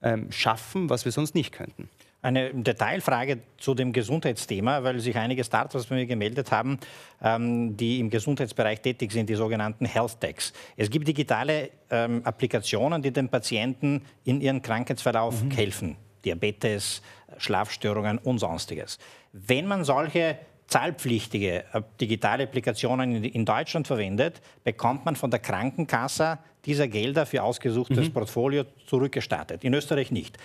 ähm, 0.04 0.32
schaffen, 0.32 0.92
was 0.92 1.06
wir 1.06 1.12
sonst 1.12 1.34
nicht 1.34 1.52
könnten. 1.52 1.90
Eine 2.24 2.54
Detailfrage 2.54 3.40
zu 3.58 3.76
dem 3.76 3.92
Gesundheitsthema, 3.92 4.82
weil 4.82 5.00
sich 5.02 5.16
einige 5.18 5.44
Startups 5.44 5.88
bei 5.88 5.96
mir 5.96 6.06
gemeldet 6.06 6.52
haben, 6.52 6.80
ähm, 7.22 7.76
die 7.76 8.00
im 8.00 8.10
Gesundheitsbereich 8.10 8.80
tätig 8.82 9.12
sind, 9.12 9.30
die 9.30 9.36
sogenannten 9.36 9.86
Health 9.86 10.22
Techs. 10.22 10.54
Es 10.78 10.90
gibt 10.90 11.06
digitale 11.06 11.70
ähm, 11.90 12.22
Applikationen, 12.24 13.02
die 13.02 13.12
den 13.12 13.28
Patienten 13.28 14.04
in 14.24 14.40
ihren 14.40 14.62
Krankheitsverlauf 14.62 15.44
mhm. 15.44 15.52
helfen. 15.52 15.98
Diabetes, 16.24 17.02
Schlafstörungen 17.38 18.18
und 18.20 18.40
sonstiges. 18.40 19.00
Wenn 19.34 19.68
man 19.68 19.84
solche 19.84 20.38
zahlpflichtige 20.68 21.66
äh, 21.74 21.82
digitale 22.00 22.46
Applikationen 22.46 23.18
in, 23.18 23.24
in, 23.26 23.46
Deutschland 23.46 23.86
verwendet, 23.86 24.42
bekommt 24.64 25.06
man 25.06 25.16
von 25.16 25.30
der 25.30 25.40
Krankenkasse 25.40 26.40
dieser 26.66 26.88
Gelder 26.88 27.26
für 27.26 27.44
ausgesuchtes 27.44 28.08
mhm. 28.08 28.14
Portfolio 28.14 28.64
zurückgestattet. 28.88 29.64
In 29.64 29.74
Österreich 29.74 30.12
nicht. 30.12 30.38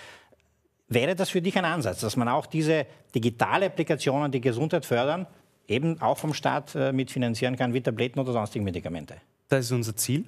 Wäre 0.89 1.15
das 1.15 1.29
für 1.29 1.41
dich 1.41 1.55
ein 1.57 1.65
Ansatz, 1.65 2.01
dass 2.01 2.17
man 2.17 2.27
auch 2.27 2.47
diese 2.47 2.87
digitale 3.13 3.67
Applikationen, 3.67 4.31
die 4.31 4.41
Gesundheit 4.41 4.85
fördern, 4.85 5.27
eben 5.67 6.01
auch 6.01 6.17
vom 6.17 6.33
Staat 6.33 6.73
äh, 6.73 6.91
mitfinanzieren 6.91 7.55
kann, 7.55 7.73
wie 7.73 7.81
Tabletten 7.81 8.19
oder 8.19 8.33
sonstige 8.33 8.65
Medikamente? 8.65 9.15
Das 9.49 9.65
ist 9.65 9.71
unser 9.71 9.95
Ziel. 9.95 10.25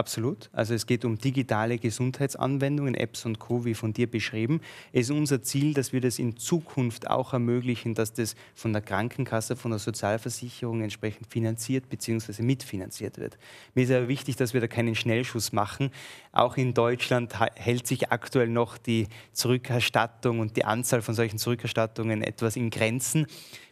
Absolut. 0.00 0.48
Also 0.54 0.72
es 0.72 0.86
geht 0.86 1.04
um 1.04 1.18
digitale 1.18 1.76
Gesundheitsanwendungen, 1.76 2.94
Apps 2.94 3.26
und 3.26 3.38
Co., 3.38 3.66
wie 3.66 3.74
von 3.74 3.92
dir 3.92 4.10
beschrieben. 4.10 4.62
Es 4.94 5.10
ist 5.10 5.10
unser 5.10 5.42
Ziel, 5.42 5.74
dass 5.74 5.92
wir 5.92 6.00
das 6.00 6.18
in 6.18 6.38
Zukunft 6.38 7.10
auch 7.10 7.34
ermöglichen, 7.34 7.92
dass 7.92 8.14
das 8.14 8.34
von 8.54 8.72
der 8.72 8.80
Krankenkasse, 8.80 9.56
von 9.56 9.72
der 9.72 9.78
Sozialversicherung 9.78 10.80
entsprechend 10.80 11.26
finanziert 11.26 11.90
bzw. 11.90 12.42
mitfinanziert 12.42 13.18
wird. 13.18 13.36
Mir 13.74 13.84
ist 13.84 13.90
aber 13.90 14.08
wichtig, 14.08 14.36
dass 14.36 14.54
wir 14.54 14.62
da 14.62 14.68
keinen 14.68 14.94
Schnellschuss 14.94 15.52
machen. 15.52 15.90
Auch 16.32 16.56
in 16.56 16.72
Deutschland 16.72 17.34
hält 17.56 17.86
sich 17.86 18.10
aktuell 18.10 18.48
noch 18.48 18.78
die 18.78 19.06
Zurückerstattung 19.34 20.38
und 20.38 20.56
die 20.56 20.64
Anzahl 20.64 21.02
von 21.02 21.14
solchen 21.14 21.36
Zurückerstattungen 21.36 22.22
etwas 22.22 22.56
in 22.56 22.70
Grenzen. 22.70 23.26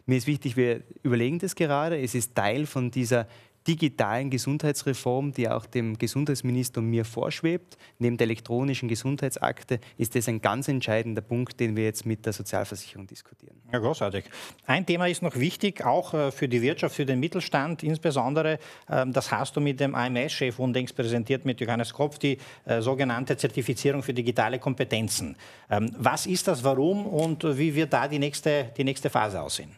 Mir 0.05 0.17
ist 0.17 0.27
wichtig, 0.27 0.57
wir 0.57 0.81
überlegen 1.01 1.39
das 1.39 1.55
gerade. 1.55 1.99
Es 1.99 2.13
ist 2.13 2.35
Teil 2.35 2.67
von 2.67 2.91
dieser 2.91 3.27
digitalen 3.67 4.29
Gesundheitsreform, 4.29 5.33
die 5.33 5.49
auch 5.49 5.65
dem 5.65 5.97
Gesundheitsminister 5.97 6.79
und 6.79 6.89
mir 6.89 7.05
vorschwebt, 7.05 7.77
neben 7.99 8.17
der 8.17 8.25
elektronischen 8.25 8.89
Gesundheitsakte, 8.89 9.79
ist 9.97 10.15
das 10.15 10.27
ein 10.27 10.41
ganz 10.41 10.67
entscheidender 10.67 11.21
Punkt, 11.21 11.59
den 11.59 11.75
wir 11.75 11.83
jetzt 11.83 12.05
mit 12.05 12.25
der 12.25 12.33
Sozialversicherung 12.33 13.07
diskutieren. 13.07 13.55
Ja, 13.71 13.79
großartig. 13.79 14.25
Ein 14.65 14.85
Thema 14.85 15.07
ist 15.07 15.21
noch 15.21 15.35
wichtig, 15.35 15.85
auch 15.85 16.13
äh, 16.13 16.31
für 16.31 16.47
die 16.47 16.61
Wirtschaft, 16.61 16.95
für 16.95 17.05
den 17.05 17.19
Mittelstand 17.19 17.83
insbesondere. 17.83 18.59
Ähm, 18.89 19.13
das 19.13 19.31
hast 19.31 19.55
du 19.55 19.61
mit 19.61 19.79
dem 19.79 19.93
AMS-Chef 19.93 20.57
unlängst 20.57 20.95
präsentiert, 20.95 21.45
mit 21.45 21.61
Johannes 21.61 21.93
Kopf, 21.93 22.17
die 22.17 22.37
äh, 22.65 22.81
sogenannte 22.81 23.37
Zertifizierung 23.37 24.01
für 24.01 24.13
digitale 24.13 24.59
Kompetenzen. 24.59 25.35
Ähm, 25.69 25.91
was 25.97 26.25
ist 26.25 26.47
das, 26.47 26.63
warum 26.63 27.05
und 27.05 27.43
wie 27.57 27.75
wird 27.75 27.93
da 27.93 28.07
die 28.07 28.19
nächste, 28.19 28.71
die 28.75 28.83
nächste 28.83 29.09
Phase 29.09 29.41
aussehen? 29.41 29.71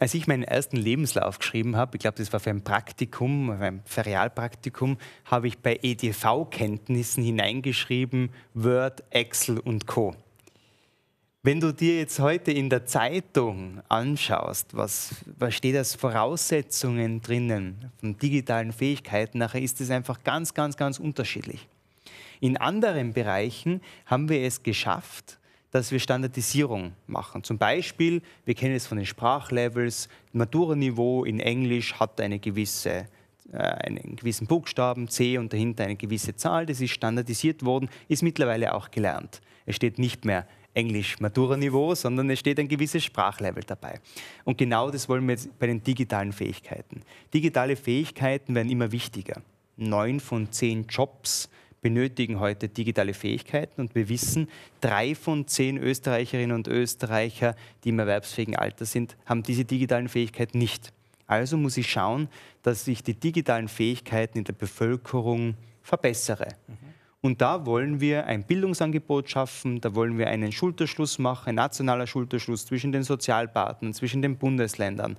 Als 0.00 0.12
ich 0.14 0.26
meinen 0.26 0.42
ersten 0.42 0.76
Lebenslauf 0.76 1.38
geschrieben 1.38 1.76
habe, 1.76 1.96
ich 1.96 2.00
glaube, 2.00 2.18
das 2.18 2.32
war 2.32 2.40
für 2.40 2.50
ein 2.50 2.64
Praktikum, 2.64 3.56
für 3.56 3.64
ein 3.64 3.82
Ferialpraktikum, 3.84 4.98
habe 5.24 5.46
ich 5.46 5.58
bei 5.58 5.78
EDV-Kenntnissen 5.80 7.22
hineingeschrieben 7.22 8.30
Word, 8.54 9.04
Excel 9.10 9.60
und 9.60 9.86
Co. 9.86 10.16
Wenn 11.44 11.60
du 11.60 11.72
dir 11.72 11.98
jetzt 11.98 12.18
heute 12.20 12.50
in 12.50 12.70
der 12.70 12.86
Zeitung 12.86 13.82
anschaust, 13.88 14.74
was, 14.74 15.14
was 15.38 15.54
steht 15.54 15.76
als 15.76 15.94
Voraussetzungen 15.94 17.20
drinnen 17.20 17.92
von 18.00 18.16
digitalen 18.16 18.72
Fähigkeiten, 18.72 19.38
nachher 19.38 19.60
ist 19.60 19.80
es 19.80 19.90
einfach 19.90 20.24
ganz, 20.24 20.54
ganz, 20.54 20.76
ganz 20.76 20.98
unterschiedlich. 20.98 21.68
In 22.40 22.56
anderen 22.56 23.12
Bereichen 23.12 23.80
haben 24.06 24.28
wir 24.28 24.40
es 24.40 24.62
geschafft, 24.62 25.38
dass 25.74 25.90
wir 25.90 25.98
Standardisierung 25.98 26.92
machen. 27.08 27.42
Zum 27.42 27.58
Beispiel, 27.58 28.22
wir 28.44 28.54
kennen 28.54 28.76
es 28.76 28.86
von 28.86 28.96
den 28.96 29.06
Sprachlevels, 29.06 30.08
Matura-Niveau 30.32 31.24
in 31.24 31.40
Englisch 31.40 31.94
hat 31.94 32.20
eine 32.20 32.38
gewisse 32.38 33.08
äh, 33.52 33.58
einen 33.58 34.14
gewissen 34.14 34.46
Buchstaben, 34.46 35.08
C 35.08 35.36
und 35.36 35.52
dahinter 35.52 35.82
eine 35.82 35.96
gewisse 35.96 36.36
Zahl, 36.36 36.64
das 36.64 36.80
ist 36.80 36.92
standardisiert 36.92 37.64
worden, 37.64 37.90
ist 38.06 38.22
mittlerweile 38.22 38.72
auch 38.72 38.92
gelernt. 38.92 39.40
Es 39.66 39.74
steht 39.74 39.98
nicht 39.98 40.24
mehr 40.24 40.46
Englisch-Matura-Niveau, 40.74 41.96
sondern 41.96 42.30
es 42.30 42.38
steht 42.38 42.60
ein 42.60 42.68
gewisses 42.68 43.02
Sprachlevel 43.02 43.64
dabei. 43.64 43.98
Und 44.44 44.56
genau 44.56 44.92
das 44.92 45.08
wollen 45.08 45.26
wir 45.26 45.32
jetzt 45.34 45.58
bei 45.58 45.66
den 45.66 45.82
digitalen 45.82 46.32
Fähigkeiten. 46.32 47.02
Digitale 47.32 47.74
Fähigkeiten 47.74 48.54
werden 48.54 48.70
immer 48.70 48.92
wichtiger. 48.92 49.42
Neun 49.76 50.20
von 50.20 50.52
zehn 50.52 50.86
Jobs 50.86 51.48
benötigen 51.84 52.40
heute 52.40 52.70
digitale 52.70 53.12
Fähigkeiten 53.12 53.78
und 53.82 53.94
wir 53.94 54.08
wissen, 54.08 54.48
drei 54.80 55.14
von 55.14 55.46
zehn 55.46 55.76
Österreicherinnen 55.76 56.56
und 56.56 56.66
Österreicher, 56.66 57.54
die 57.84 57.90
im 57.90 57.98
erwerbsfähigen 57.98 58.56
Alter 58.56 58.86
sind, 58.86 59.18
haben 59.26 59.42
diese 59.42 59.66
digitalen 59.66 60.08
Fähigkeiten 60.08 60.56
nicht. 60.56 60.94
Also 61.26 61.58
muss 61.58 61.76
ich 61.76 61.90
schauen, 61.90 62.28
dass 62.62 62.88
ich 62.88 63.02
die 63.02 63.12
digitalen 63.12 63.68
Fähigkeiten 63.68 64.38
in 64.38 64.44
der 64.44 64.54
Bevölkerung 64.54 65.56
verbessere. 65.82 66.54
Mhm. 66.66 66.76
Und 67.20 67.42
da 67.42 67.66
wollen 67.66 68.00
wir 68.00 68.26
ein 68.26 68.44
Bildungsangebot 68.44 69.28
schaffen, 69.28 69.82
da 69.82 69.94
wollen 69.94 70.16
wir 70.16 70.28
einen 70.28 70.52
Schulterschluss 70.52 71.18
machen, 71.18 71.50
ein 71.50 71.54
nationaler 71.56 72.06
Schulterschluss 72.06 72.64
zwischen 72.64 72.92
den 72.92 73.02
Sozialpartnern, 73.02 73.92
zwischen 73.92 74.22
den 74.22 74.38
Bundesländern 74.38 75.18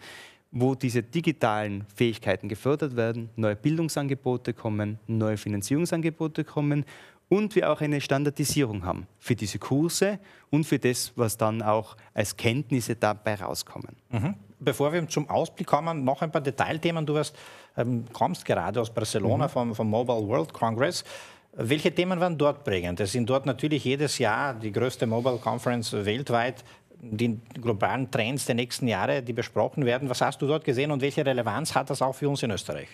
wo 0.57 0.73
diese 0.73 1.03
digitalen 1.03 1.85
Fähigkeiten 1.93 2.47
gefördert 2.47 2.95
werden, 2.95 3.29
neue 3.35 3.57
Bildungsangebote 3.57 4.53
kommen, 4.53 4.99
neue 5.05 5.35
Finanzierungsangebote 5.35 6.45
kommen 6.45 6.85
und 7.27 7.55
wir 7.55 7.69
auch 7.69 7.81
eine 7.81 7.99
Standardisierung 7.99 8.85
haben 8.85 9.05
für 9.19 9.35
diese 9.35 9.59
Kurse 9.59 10.17
und 10.51 10.65
für 10.65 10.79
das, 10.79 11.11
was 11.17 11.35
dann 11.35 11.61
auch 11.61 11.97
als 12.13 12.37
Kenntnisse 12.37 12.95
dabei 12.95 13.35
rauskommen. 13.35 13.97
Mhm. 14.09 14.35
Bevor 14.59 14.93
wir 14.93 15.05
zum 15.09 15.29
Ausblick 15.29 15.67
kommen, 15.67 16.05
noch 16.05 16.21
ein 16.21 16.31
paar 16.31 16.41
Detailthemen. 16.41 17.05
Du 17.05 17.17
hast, 17.17 17.35
ähm, 17.75 18.05
kommst 18.13 18.45
gerade 18.45 18.79
aus 18.79 18.89
Barcelona 18.89 19.47
mhm. 19.47 19.51
vom, 19.51 19.75
vom 19.75 19.89
Mobile 19.89 20.25
World 20.25 20.53
Congress. 20.53 21.03
Welche 21.51 21.93
Themen 21.93 22.17
waren 22.21 22.37
dort 22.37 22.63
prägend? 22.63 23.01
Es 23.01 23.11
sind 23.11 23.29
dort 23.29 23.45
natürlich 23.45 23.83
jedes 23.83 24.19
Jahr 24.19 24.53
die 24.53 24.71
größte 24.71 25.05
Mobile 25.05 25.37
Conference 25.37 25.91
weltweit 25.91 26.63
die 27.11 27.39
globalen 27.61 28.09
Trends 28.11 28.45
der 28.45 28.55
nächsten 28.55 28.87
Jahre, 28.87 29.21
die 29.21 29.33
besprochen 29.33 29.85
werden. 29.85 30.09
Was 30.09 30.21
hast 30.21 30.41
du 30.41 30.47
dort 30.47 30.63
gesehen 30.63 30.91
und 30.91 31.01
welche 31.01 31.25
Relevanz 31.25 31.75
hat 31.75 31.89
das 31.89 32.01
auch 32.01 32.13
für 32.13 32.29
uns 32.29 32.43
in 32.43 32.51
Österreich? 32.51 32.87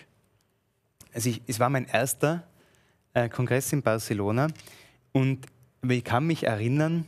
Also 1.14 1.30
ich, 1.30 1.42
es 1.46 1.58
war 1.60 1.68
mein 1.68 1.86
erster 1.86 2.44
äh, 3.14 3.28
Kongress 3.28 3.72
in 3.72 3.82
Barcelona 3.82 4.48
und 5.12 5.46
ich 5.88 6.04
kann 6.04 6.26
mich 6.26 6.44
erinnern, 6.44 7.06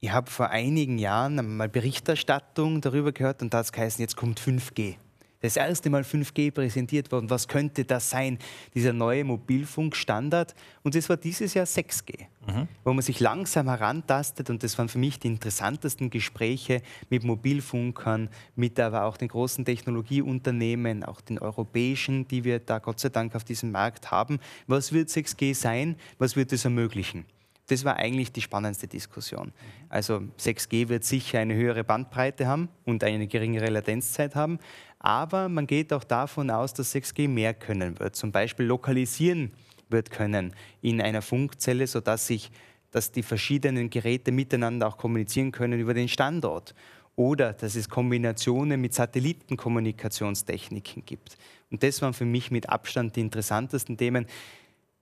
ich 0.00 0.12
habe 0.12 0.30
vor 0.30 0.48
einigen 0.48 0.98
Jahren 0.98 1.56
mal 1.56 1.68
Berichterstattung 1.68 2.80
darüber 2.80 3.12
gehört 3.12 3.42
und 3.42 3.52
da 3.52 3.58
hat 3.58 3.66
es 3.66 3.72
geheißen, 3.72 4.00
jetzt 4.00 4.16
kommt 4.16 4.40
5G 4.40 4.96
das 5.40 5.56
erste 5.56 5.90
Mal 5.90 6.02
5G 6.02 6.50
präsentiert 6.50 7.10
worden. 7.10 7.30
Was 7.30 7.48
könnte 7.48 7.84
das 7.84 8.10
sein, 8.10 8.38
dieser 8.74 8.92
neue 8.92 9.24
Mobilfunkstandard? 9.24 10.54
Und 10.82 10.94
es 10.94 11.08
war 11.08 11.16
dieses 11.16 11.54
Jahr 11.54 11.66
6G, 11.66 12.26
mhm. 12.46 12.68
wo 12.84 12.92
man 12.92 13.02
sich 13.02 13.20
langsam 13.20 13.68
herantastet. 13.68 14.50
Und 14.50 14.62
das 14.62 14.76
waren 14.78 14.88
für 14.88 14.98
mich 14.98 15.18
die 15.18 15.28
interessantesten 15.28 16.10
Gespräche 16.10 16.82
mit 17.08 17.24
Mobilfunkern, 17.24 18.28
mit 18.54 18.78
aber 18.78 19.04
auch 19.04 19.16
den 19.16 19.28
großen 19.28 19.64
Technologieunternehmen, 19.64 21.04
auch 21.04 21.20
den 21.20 21.38
europäischen, 21.38 22.28
die 22.28 22.44
wir 22.44 22.58
da 22.58 22.78
Gott 22.78 23.00
sei 23.00 23.08
Dank 23.08 23.34
auf 23.34 23.44
diesem 23.44 23.72
Markt 23.72 24.10
haben. 24.10 24.38
Was 24.66 24.92
wird 24.92 25.08
6G 25.08 25.54
sein? 25.54 25.96
Was 26.18 26.36
wird 26.36 26.52
es 26.52 26.64
ermöglichen? 26.64 27.24
Das 27.70 27.84
war 27.84 27.96
eigentlich 27.96 28.32
die 28.32 28.42
spannendste 28.42 28.88
Diskussion. 28.88 29.52
Also 29.88 30.22
6G 30.38 30.88
wird 30.88 31.04
sicher 31.04 31.38
eine 31.38 31.54
höhere 31.54 31.84
Bandbreite 31.84 32.48
haben 32.48 32.68
und 32.84 33.04
eine 33.04 33.28
geringere 33.28 33.70
Latenzzeit 33.70 34.34
haben, 34.34 34.58
aber 34.98 35.48
man 35.48 35.68
geht 35.68 35.92
auch 35.92 36.02
davon 36.02 36.50
aus, 36.50 36.74
dass 36.74 36.92
6G 36.94 37.28
mehr 37.28 37.54
können 37.54 38.00
wird. 38.00 38.16
Zum 38.16 38.32
Beispiel 38.32 38.66
lokalisieren 38.66 39.52
wird 39.88 40.10
können 40.10 40.52
in 40.82 41.00
einer 41.00 41.22
Funkzelle, 41.22 41.86
sodass 41.86 42.26
sich 42.26 42.50
dass 42.90 43.12
die 43.12 43.22
verschiedenen 43.22 43.88
Geräte 43.88 44.32
miteinander 44.32 44.88
auch 44.88 44.96
kommunizieren 44.96 45.52
können 45.52 45.78
über 45.78 45.94
den 45.94 46.08
Standort. 46.08 46.74
Oder 47.16 47.52
dass 47.52 47.74
es 47.76 47.88
Kombinationen 47.88 48.80
mit 48.80 48.94
Satellitenkommunikationstechniken 48.94 51.04
gibt. 51.04 51.36
Und 51.70 51.82
das 51.82 52.00
waren 52.02 52.14
für 52.14 52.24
mich 52.24 52.50
mit 52.50 52.68
Abstand 52.68 53.14
die 53.14 53.20
interessantesten 53.20 53.96
Themen 53.96 54.26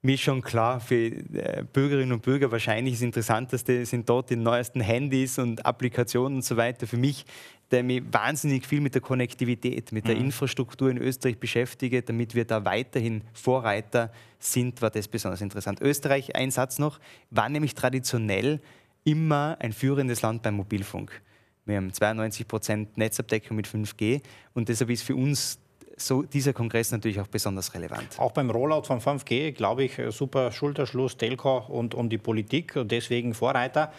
mir 0.03 0.17
schon 0.17 0.43
klar, 0.43 0.81
für 0.81 0.95
äh, 0.95 1.65
Bürgerinnen 1.73 2.13
und 2.13 2.23
Bürger 2.23 2.53
wahrscheinlich 2.53 2.95
das 2.95 3.03
Interessanteste 3.03 3.85
sind 3.85 4.09
dort 4.09 4.31
die 4.31 4.37
neuesten 4.37 4.81
Handys 4.81 5.39
und 5.39 5.67
Applikationen 5.67 6.37
und 6.39 6.45
so 6.45 6.57
weiter. 6.57 6.87
Für 6.87 6.97
mich, 6.97 7.25
der 7.71 7.83
mich 7.83 8.03
wahnsinnig 8.11 8.65
viel 8.65 8.81
mit 8.81 8.95
der 8.95 9.03
Konnektivität, 9.03 9.91
mit 9.91 10.07
der 10.07 10.15
mhm. 10.15 10.27
Infrastruktur 10.27 10.91
in 10.91 10.99
Österreich 10.99 11.39
beschäftige, 11.39 12.03
damit 12.03 12.35
wir 12.35 12.45
da 12.45 12.65
weiterhin 12.65 13.23
Vorreiter 13.33 14.13
sind, 14.39 14.81
war 14.83 14.91
das 14.91 15.09
besonders 15.09 15.41
interessant. 15.41 15.81
Österreich, 15.81 16.37
ein 16.37 16.53
Satz 16.53 16.79
noch, 16.79 17.01
war 17.31 17.49
nämlich 17.49 17.75
traditionell 17.75 18.61
immer 19.03 19.57
ein 19.59 19.73
führendes 19.73 20.23
Land 20.23 20.43
beim 20.43 20.55
Mobilfunk. 20.55 21.23
Wir 21.65 21.77
haben 21.77 21.93
92 21.93 22.47
Prozent 22.47 22.97
Netzabdeckung 22.97 23.57
mit 23.57 23.67
5G 23.67 24.23
und 24.55 24.69
deshalb 24.69 24.91
ist 24.91 25.03
für 25.03 25.17
uns 25.17 25.59
so 26.01 26.23
dieser 26.23 26.53
Kongress 26.53 26.91
natürlich 26.93 27.21
auch 27.21 27.27
besonders 27.27 27.75
relevant. 27.75 28.19
Auch 28.19 28.33
beim 28.33 28.51
Rollout 28.51 28.85
von 28.85 29.01
5G, 29.01 29.53
glaube 29.53 29.85
ich, 29.85 30.01
super 30.11 30.53
Schulterschluss 30.53 31.17
Telco 31.17 31.59
und, 31.69 31.95
und 31.95 32.11
die 32.11 32.19
Politik 32.19 32.77
und 32.77 32.91
deswegen 32.91 33.35
Vorreiter. 33.35 33.93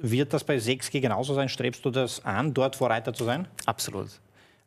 Wird 0.00 0.32
das 0.32 0.44
bei 0.44 0.56
6G 0.56 1.00
genauso 1.00 1.34
sein? 1.34 1.48
Strebst 1.48 1.84
du 1.84 1.90
das 1.90 2.24
an, 2.24 2.52
dort 2.52 2.76
Vorreiter 2.76 3.12
zu 3.12 3.24
sein? 3.24 3.46
Absolut. 3.66 4.08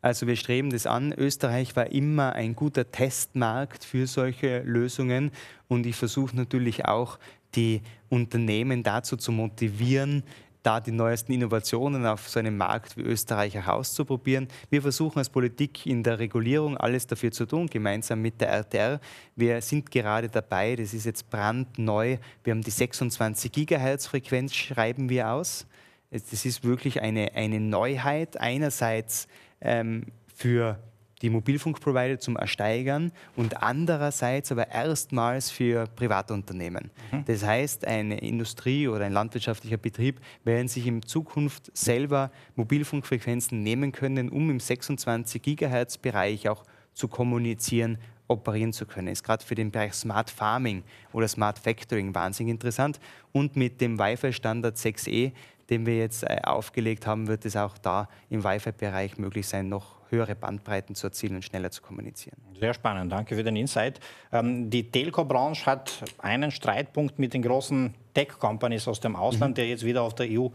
Also 0.02 0.26
wir 0.26 0.36
streben 0.36 0.70
das 0.70 0.86
an. 0.86 1.12
Österreich 1.12 1.76
war 1.76 1.92
immer 1.92 2.32
ein 2.32 2.56
guter 2.56 2.90
Testmarkt 2.90 3.84
für 3.84 4.06
solche 4.06 4.60
Lösungen 4.60 5.30
und 5.68 5.84
ich 5.84 5.96
versuche 5.96 6.34
natürlich 6.34 6.86
auch 6.86 7.18
die 7.54 7.82
Unternehmen 8.08 8.82
dazu 8.82 9.16
zu 9.16 9.30
motivieren, 9.32 10.22
da 10.62 10.80
die 10.80 10.92
neuesten 10.92 11.32
Innovationen 11.32 12.06
auf 12.06 12.28
so 12.28 12.38
einem 12.38 12.56
Markt 12.56 12.96
wie 12.96 13.02
Österreich 13.02 13.54
herauszuprobieren. 13.54 14.48
Wir 14.68 14.82
versuchen 14.82 15.18
als 15.18 15.30
Politik 15.30 15.86
in 15.86 16.02
der 16.02 16.18
Regulierung 16.18 16.76
alles 16.76 17.06
dafür 17.06 17.32
zu 17.32 17.46
tun, 17.46 17.66
gemeinsam 17.66 18.20
mit 18.20 18.40
der 18.40 18.50
RTR. 18.50 19.00
Wir 19.36 19.62
sind 19.62 19.90
gerade 19.90 20.28
dabei, 20.28 20.76
das 20.76 20.92
ist 20.94 21.06
jetzt 21.06 21.30
brandneu, 21.30 22.18
wir 22.44 22.50
haben 22.52 22.62
die 22.62 22.70
26 22.70 23.52
Gigahertz 23.52 24.06
Frequenz, 24.06 24.54
schreiben 24.54 25.08
wir 25.08 25.30
aus. 25.30 25.66
Das 26.10 26.44
ist 26.44 26.64
wirklich 26.64 27.00
eine, 27.00 27.34
eine 27.34 27.60
Neuheit. 27.60 28.36
Einerseits 28.36 29.28
ähm, 29.60 30.06
für 30.34 30.80
die 31.22 31.30
Mobilfunkprovider 31.30 32.18
zum 32.18 32.36
Ersteigern 32.36 33.12
und 33.36 33.62
andererseits 33.62 34.50
aber 34.52 34.68
erstmals 34.68 35.50
für 35.50 35.86
Privatunternehmen. 35.96 36.90
Mhm. 37.12 37.24
Das 37.26 37.44
heißt, 37.44 37.86
eine 37.86 38.18
Industrie 38.18 38.88
oder 38.88 39.04
ein 39.04 39.12
landwirtschaftlicher 39.12 39.76
Betrieb 39.76 40.20
werden 40.44 40.68
sich 40.68 40.86
in 40.86 41.02
Zukunft 41.02 41.70
selber 41.76 42.30
Mobilfunkfrequenzen 42.56 43.62
nehmen 43.62 43.92
können, 43.92 44.28
um 44.28 44.50
im 44.50 44.60
26 44.60 45.42
Gigahertz 45.42 45.98
Bereich 45.98 46.48
auch 46.48 46.64
zu 46.94 47.08
kommunizieren, 47.08 47.98
operieren 48.28 48.72
zu 48.72 48.86
können. 48.86 49.08
Ist 49.08 49.24
gerade 49.24 49.44
für 49.44 49.54
den 49.54 49.70
Bereich 49.70 49.92
Smart 49.94 50.30
Farming 50.30 50.84
oder 51.12 51.28
Smart 51.28 51.58
Factoring 51.58 52.14
wahnsinnig 52.14 52.52
interessant. 52.52 53.00
Und 53.32 53.56
mit 53.56 53.80
dem 53.80 53.98
Wi-Fi-Standard 53.98 54.76
6E, 54.76 55.32
den 55.70 55.86
wir 55.86 55.96
jetzt 55.96 56.24
äh, 56.24 56.40
aufgelegt 56.42 57.06
haben, 57.06 57.28
wird 57.28 57.44
es 57.44 57.56
auch 57.56 57.78
da 57.78 58.08
im 58.28 58.44
Wi-Fi-Bereich 58.44 59.18
möglich 59.18 59.46
sein, 59.46 59.68
noch 59.68 60.00
höhere 60.10 60.34
Bandbreiten 60.34 60.94
zu 60.94 61.06
erzielen 61.06 61.36
und 61.36 61.44
schneller 61.44 61.70
zu 61.70 61.82
kommunizieren. 61.82 62.36
Sehr 62.58 62.74
spannend, 62.74 63.12
danke 63.12 63.36
für 63.36 63.44
den 63.44 63.56
Insight. 63.56 64.00
Ähm, 64.32 64.68
die 64.68 64.90
Telco-Branche 64.90 65.66
hat 65.66 66.04
einen 66.18 66.50
Streitpunkt 66.50 67.18
mit 67.18 67.32
den 67.32 67.42
großen 67.42 67.94
Tech-Companies 68.14 68.88
aus 68.88 69.00
dem 69.00 69.16
Ausland, 69.16 69.52
mhm. 69.52 69.54
der 69.54 69.68
jetzt 69.68 69.84
wieder 69.84 70.02
auf 70.02 70.14
der 70.14 70.26
EU 70.28 70.48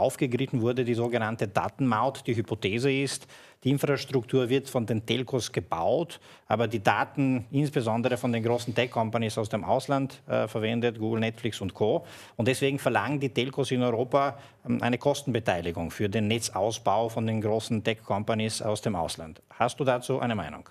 aufgegriffen 0.00 0.60
wurde, 0.60 0.84
die 0.84 0.94
sogenannte 0.94 1.46
Datenmaut. 1.46 2.26
Die 2.26 2.34
Hypothese 2.34 2.90
ist, 2.90 3.26
die 3.62 3.70
Infrastruktur 3.70 4.48
wird 4.48 4.68
von 4.68 4.86
den 4.86 5.04
Telcos 5.04 5.52
gebaut, 5.52 6.18
aber 6.46 6.66
die 6.66 6.82
Daten 6.82 7.44
insbesondere 7.50 8.16
von 8.16 8.32
den 8.32 8.42
großen 8.42 8.74
Tech-Companies 8.74 9.36
aus 9.36 9.50
dem 9.50 9.64
Ausland 9.64 10.22
äh, 10.26 10.48
verwendet, 10.48 10.98
Google, 10.98 11.20
Netflix 11.20 11.60
und 11.60 11.74
Co. 11.74 12.06
Und 12.36 12.48
deswegen 12.48 12.78
verlangen 12.78 13.20
die 13.20 13.28
Telcos 13.28 13.70
in 13.70 13.82
Europa 13.82 14.38
ähm, 14.66 14.82
eine 14.82 14.96
Kostenbeteiligung 14.96 15.90
für 15.90 16.08
den 16.08 16.28
Netzausbau 16.28 17.10
von 17.10 17.26
den 17.26 17.40
großen 17.42 17.84
Tech-Companies 17.84 18.62
aus 18.62 18.80
dem 18.80 18.96
Ausland. 18.96 19.42
Hast 19.50 19.78
du 19.78 19.84
dazu 19.84 20.20
eine 20.20 20.34
Meinung? 20.34 20.68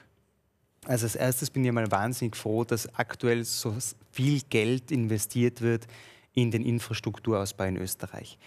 Also 0.85 1.05
als 1.05 1.15
erstes 1.15 1.49
bin 1.51 1.63
ich 1.63 1.71
mal 1.71 1.91
wahnsinnig 1.91 2.35
froh, 2.35 2.63
dass 2.63 2.91
aktuell 2.95 3.43
so 3.43 3.75
viel 4.11 4.41
Geld 4.49 4.91
investiert 4.91 5.61
wird 5.61 5.85
in 6.33 6.51
den 6.51 6.65
Infrastrukturausbau 6.65 7.65
in 7.65 7.77
Österreich. 7.77 8.39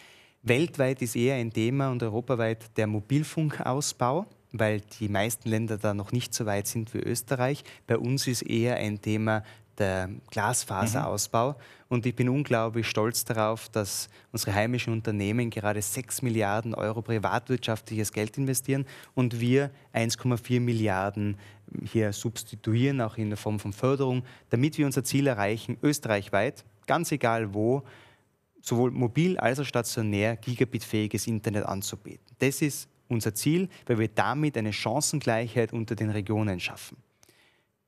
Weltweit 0.43 1.03
ist 1.03 1.15
eher 1.15 1.37
ein 1.37 1.53
Thema 1.53 1.91
und 1.91 2.03
europaweit 2.03 2.77
der 2.77 2.89
Mobilfunkausbau, 2.89 4.27
weil 4.51 4.83
die 4.99 5.09
meisten 5.09 5.49
Länder 5.49 5.79
da 5.79 5.95
noch 5.95 6.11
nicht 6.11 6.35
so 6.35 6.47
weit 6.47 6.67
sind 6.67 6.93
wie 6.95 6.99
Österreich. 6.99 7.63
Bei 7.87 7.97
uns 7.97 8.27
ist 8.27 8.43
eher 8.43 8.77
ein 8.77 9.01
Thema 9.01 9.45
der 9.79 10.11
Glasfaserausbau. 10.31 11.51
Mhm. 11.51 11.57
Und 11.89 12.07
ich 12.07 12.17
bin 12.17 12.29
unglaublich 12.29 12.89
stolz 12.89 13.25
darauf, 13.25 13.69
dass 13.69 14.09
unsere 14.33 14.55
heimischen 14.55 14.93
Unternehmen 14.93 15.49
gerade 15.49 15.81
6 15.81 16.23
Milliarden 16.23 16.75
Euro 16.75 17.03
privatwirtschaftliches 17.03 18.13
Geld 18.13 18.37
investieren 18.37 18.85
und 19.15 19.41
wir 19.41 19.71
1,4 19.95 20.61
Milliarden 20.61 21.39
hier 21.85 22.13
substituieren, 22.13 23.01
auch 23.01 23.17
in 23.17 23.31
der 23.31 23.37
Form 23.37 23.61
von 23.61 23.73
Förderung, 23.73 24.25
damit 24.51 24.77
wir 24.77 24.87
unser 24.87 25.05
Ziel 25.05 25.27
erreichen, 25.27 25.79
österreichweit, 25.83 26.65
ganz 26.87 27.13
egal 27.13 27.55
wo, 27.55 27.83
sowohl 28.63 28.91
mobil 28.91 29.37
als 29.37 29.61
auch 29.61 29.65
stationär 29.65 30.37
gigabitfähiges 30.37 31.27
Internet 31.27 31.67
anzubieten. 31.67 32.25
Das 32.39 32.63
ist 32.63 32.89
unser 33.09 33.35
Ziel, 33.35 33.69
weil 33.87 33.99
wir 33.99 34.09
damit 34.09 34.57
eine 34.57 34.73
Chancengleichheit 34.73 35.73
unter 35.73 35.95
den 35.95 36.11
Regionen 36.11 36.59
schaffen. 36.59 36.97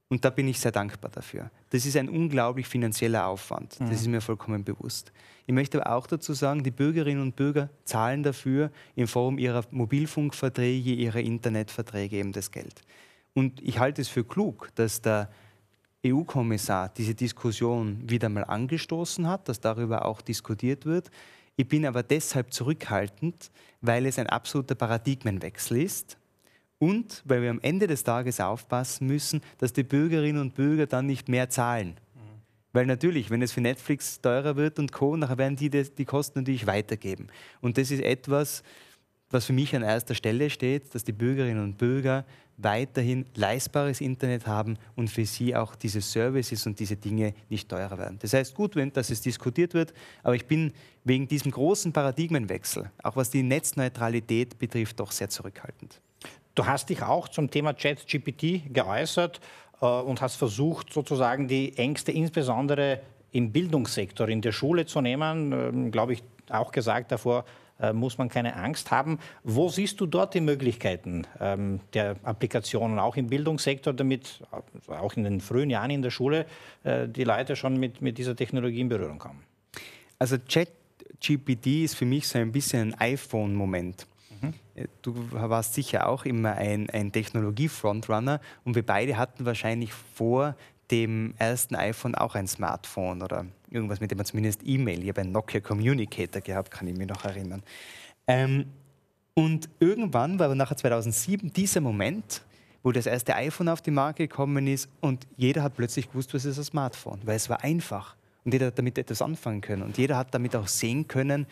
Und 0.09 0.25
da 0.25 0.31
bin 0.31 0.47
ich 0.47 0.61
sehr 0.61 0.71
dankbar 0.71 1.11
dafür. 1.11 1.51
Das 1.71 1.87
ist 1.87 1.97
ein 1.97 2.09
unglaublich 2.09 2.67
finanzieller 2.67 3.27
Aufwand. 3.27 3.81
Das 3.81 3.89
mhm. 3.89 3.95
ist 3.95 4.07
mir 4.07 4.21
vollkommen 4.21 4.63
bewusst. 4.63 5.13
Ich 5.47 5.55
möchte 5.55 5.85
aber 5.85 5.97
auch 5.97 6.07
dazu 6.07 6.35
sagen, 6.35 6.63
die 6.63 6.71
Bürgerinnen 6.71 7.23
und 7.23 7.37
Bürger 7.37 7.71
zahlen 7.85 8.23
dafür 8.23 8.71
in 8.95 9.07
Form 9.07 9.39
ihrer 9.39 9.65
Mobilfunkverträge, 9.71 10.93
ihrer 10.93 11.21
Internetverträge 11.21 12.17
eben 12.17 12.33
das 12.33 12.51
Geld. 12.51 12.83
Und 13.33 13.61
ich 13.63 13.79
halte 13.79 14.03
es 14.03 14.09
für 14.09 14.25
klug, 14.25 14.71
dass 14.75 15.01
der 15.03 15.31
EU-Kommissar 16.05 16.91
diese 16.91 17.15
Diskussion 17.15 18.03
wieder 18.09 18.29
mal 18.29 18.45
angestoßen 18.45 19.27
hat, 19.27 19.49
dass 19.49 19.61
darüber 19.61 20.05
auch 20.05 20.21
diskutiert 20.21 20.87
wird. 20.87 21.11
Ich 21.57 21.69
bin 21.69 21.87
aber 21.87 22.03
deshalb 22.03 22.53
zurückhaltend, 22.53 23.51
weil 23.81 24.07
es 24.07 24.19
ein 24.19 24.27
absoluter 24.27 24.75
Paradigmenwechsel 24.75 25.83
ist 25.83 26.19
und 26.79 27.23
weil 27.25 27.43
wir 27.43 27.51
am 27.51 27.61
Ende 27.61 27.87
des 27.87 28.05
Tages 28.05 28.41
aufpassen 28.41 29.07
müssen, 29.07 29.41
dass 29.59 29.73
die 29.73 29.85
Bürgerinnen 29.85 30.41
und 30.41 30.55
Bürger 30.55 30.87
dann 30.87 31.07
nicht 31.07 31.29
mehr 31.29 31.49
zahlen. 31.49 31.97
Weil 32.75 32.87
natürlich, 32.87 33.31
wenn 33.31 33.41
es 33.41 33.53
für 33.53 33.61
Netflix 33.61 34.21
teurer 34.21 34.57
wird 34.57 34.81
und 34.81 34.91
Co., 34.91 35.17
nachher 35.17 35.39
werden 35.39 35.55
die 35.55 35.71
die 35.71 36.05
Kosten 36.05 36.41
natürlich 36.41 36.67
weitergeben. 36.67 37.29
Und 37.61 37.79
das 37.79 37.93
ist 37.93 38.03
etwas, 38.03 38.65
was 39.31 39.47
für 39.47 39.53
mich 39.53 39.75
an 39.77 39.83
erster 39.83 40.17
Stelle 40.17 40.51
steht, 40.51 40.93
dass 40.93 41.05
die 41.05 41.13
Bürgerinnen 41.13 41.63
und 41.63 41.79
Bürger 41.79 42.25
weiterhin 42.57 43.27
leistbares 43.35 44.01
Internet 44.01 44.47
haben 44.47 44.79
und 44.97 45.11
für 45.11 45.27
sie 45.27 45.55
auch 45.57 45.75
diese 45.75 46.01
Services 46.01 46.67
und 46.67 46.79
diese 46.79 46.97
Dinge 46.97 47.35
nicht 47.49 47.69
teurer 47.69 47.99
werden. 47.99 48.19
Das 48.21 48.33
heißt, 48.33 48.55
gut, 48.55 48.77
wenn 48.77 48.93
das 48.93 49.09
diskutiert 49.21 49.75
wird, 49.75 49.93
aber 50.23 50.35
ich 50.35 50.47
bin 50.47 50.73
wegen 51.05 51.27
diesem 51.27 51.51
großen 51.51 51.93
Paradigmenwechsel, 51.93 52.91
auch 53.03 53.17
was 53.17 53.31
die 53.31 53.43
Netzneutralität 53.43 54.59
betrifft, 54.59 55.01
doch 55.01 55.11
sehr 55.11 55.29
zurückhaltend. 55.29 56.01
Du 56.55 56.65
hast 56.65 56.89
dich 56.89 57.03
auch 57.03 57.29
zum 57.29 57.51
Thema 57.51 57.75
ChatGPT 57.75 58.73
geäußert 58.73 59.41
äh, 59.81 59.87
und 59.87 60.21
hast 60.21 60.37
versucht, 60.37 60.93
sozusagen 60.93 61.49
die 61.49 61.77
Ängste 61.77 62.13
insbesondere 62.13 63.01
im 63.33 63.51
Bildungssektor, 63.51 64.29
in 64.29 64.41
der 64.41 64.53
Schule 64.53 64.87
zu 64.87 65.01
nehmen, 65.01 65.53
ähm, 65.53 65.91
glaube 65.91 66.13
ich, 66.13 66.23
auch 66.51 66.71
gesagt 66.71 67.11
davor, 67.11 67.41
äh, 67.41 67.64
muss 67.93 68.19
man 68.19 68.29
keine 68.29 68.57
Angst 68.57 68.91
haben. 68.91 69.19
Wo 69.43 69.69
siehst 69.69 70.01
du 70.01 70.07
dort 70.07 70.35
die 70.35 70.41
Möglichkeiten 70.41 71.27
ähm, 71.41 71.81
der 71.93 72.17
Applikationen, 72.23 72.99
auch 72.99 73.17
im 73.17 73.27
Bildungssektor, 73.27 73.93
damit 73.93 74.43
äh, 74.89 74.93
auch 74.93 75.15
in 75.15 75.25
den 75.25 75.41
frühen 75.41 75.71
Jahren 75.71 75.91
in 75.91 76.03
der 76.03 76.11
Schule 76.11 76.47
äh, 76.85 77.09
die 77.09 77.25
Leute 77.25 77.57
schon 77.57 77.77
mit, 77.79 78.01
mit 78.01 78.19
dieser 78.19 78.37
Technologie 78.37 78.81
in 78.81 78.89
Berührung 78.89 79.19
kommen? 79.19 79.43
Also 80.19 80.37
ChatGPT 80.39 81.85
ist 81.85 81.97
für 81.97 82.07
mich 82.07 82.29
so 82.29 82.39
ein 82.39 82.53
bisschen 82.53 82.95
ein 82.95 83.01
iPhone-Moment. 83.01 84.07
Mhm. 84.41 84.55
Du 85.03 85.15
warst 85.33 85.75
sicher 85.75 86.09
auch 86.09 86.25
immer 86.25 86.53
ein, 86.53 86.89
ein 86.91 87.13
Technologie-Frontrunner 87.13 88.41
und 88.65 88.75
wir 88.75 88.85
beide 88.85 89.17
hatten 89.17 89.45
wahrscheinlich 89.45 89.93
vor 89.93 90.55
dem 90.91 91.35
ersten 91.39 91.75
iPhone 91.75 92.15
auch 92.15 92.35
ein 92.35 92.47
Smartphone 92.47 93.23
oder 93.23 93.47
irgendwas, 93.75 94.01
mit 94.01 94.11
dem 94.11 94.19
man 94.19 94.27
zumindest 94.27 94.61
E-Mail, 94.65 95.03
ich 95.03 95.09
habe 95.09 95.23
einen 95.23 95.33
Nokia 95.33 95.61
Communicator 95.61 96.41
gehabt, 96.41 96.71
kann 96.71 96.89
ich 96.89 96.97
mich 96.97 97.09
noch 97.09 97.25
erinnern. 97.25 97.63
Ähm, 98.27 98.67
und 99.35 99.69
irgendwann 99.81 100.39
war 100.39 100.47
aber 100.47 100.55
nachher 100.55 100.77
2007 100.77 101.53
dieser 101.53 101.81
Moment, 101.81 102.43
wo 102.85 102.93
das 102.93 103.07
erste 103.07 103.35
iPhone 103.35 103.69
auf 103.69 103.83
die 103.83 103.91
Marke 103.91 104.29
gekommen 104.29 104.67
ist 104.67 104.89
und 105.01 105.27
jeder 105.37 105.63
hat 105.63 105.75
plötzlich 105.75 106.09
gewusst, 106.09 106.33
was 106.35 106.45
ist 106.45 106.59
ein 106.59 106.65
Smartphone, 106.65 107.21
weil 107.25 107.37
es 107.37 107.51
war 107.51 107.65
einfach. 107.65 108.15
Und 108.45 108.53
jeder 108.53 108.67
hat 108.67 108.79
damit 108.79 108.99
etwas 108.99 109.23
anfangen 109.23 109.63
können. 109.63 109.83
Und 109.83 109.99
jeder 109.99 110.17
hat 110.17 110.35
damit 110.35 110.55
auch 110.55 110.69
sehen 110.69 111.09
können, 111.09 111.47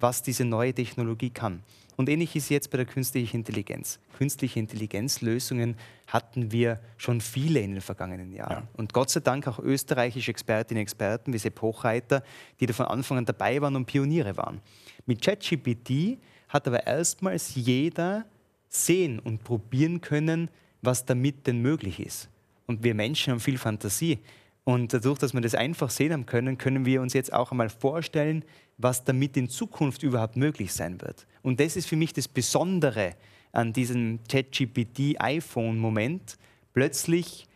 was 0.00 0.22
diese 0.22 0.44
neue 0.44 0.74
Technologie 0.74 1.30
kann. 1.30 1.62
Und 1.96 2.08
ähnlich 2.08 2.34
ist 2.34 2.48
jetzt 2.48 2.70
bei 2.70 2.76
der 2.76 2.86
künstlichen 2.86 3.38
Intelligenz. 3.38 4.00
Künstliche 4.18 4.58
Intelligenzlösungen 4.58 5.76
hatten 6.08 6.50
wir 6.50 6.80
schon 6.96 7.20
viele 7.20 7.60
in 7.60 7.72
den 7.72 7.80
vergangenen 7.80 8.32
Jahren. 8.32 8.64
Ja. 8.64 8.68
Und 8.76 8.92
Gott 8.92 9.10
sei 9.10 9.20
Dank 9.20 9.46
auch 9.46 9.60
österreichische 9.60 10.30
Expertinnen 10.30 10.80
und 10.80 10.82
Experten 10.82 11.32
wie 11.32 11.38
Sepp 11.38 11.62
Hochreiter, 11.62 12.24
die 12.58 12.66
da 12.66 12.72
von 12.72 12.86
Anfang 12.86 13.18
an 13.18 13.24
dabei 13.24 13.60
waren 13.60 13.76
und 13.76 13.86
Pioniere 13.86 14.36
waren. 14.36 14.60
Mit 15.06 15.22
ChatGPT 15.22 16.18
hat 16.48 16.66
aber 16.66 16.86
erstmals 16.86 17.54
jeder 17.54 18.24
sehen 18.68 19.20
und 19.20 19.44
probieren 19.44 20.00
können, 20.00 20.50
was 20.82 21.04
damit 21.04 21.46
denn 21.46 21.62
möglich 21.62 22.00
ist. 22.00 22.28
Und 22.66 22.82
wir 22.82 22.94
Menschen 22.94 23.32
haben 23.32 23.40
viel 23.40 23.58
Fantasie. 23.58 24.18
Und 24.64 24.94
dadurch, 24.94 25.18
dass 25.18 25.34
wir 25.34 25.40
das 25.42 25.54
einfach 25.54 25.90
sehen 25.90 26.12
haben 26.12 26.26
können, 26.26 26.58
können 26.58 26.86
wir 26.86 27.02
uns 27.02 27.12
jetzt 27.12 27.32
auch 27.32 27.50
einmal 27.50 27.68
vorstellen, 27.68 28.44
was 28.78 29.04
damit 29.04 29.36
in 29.36 29.48
Zukunft 29.48 30.02
überhaupt 30.02 30.36
möglich 30.36 30.72
sein 30.72 31.00
wird. 31.00 31.28
Und 31.42 31.60
das 31.60 31.76
ist 31.76 31.86
für 31.86 31.94
mich 31.96 32.12
das 32.12 32.26
Besondere 32.28 33.14
an 33.52 33.72
diesem 33.72 34.18
ChatGPT-iPhone-Moment. 34.28 36.36
Plötzlich 36.72 37.46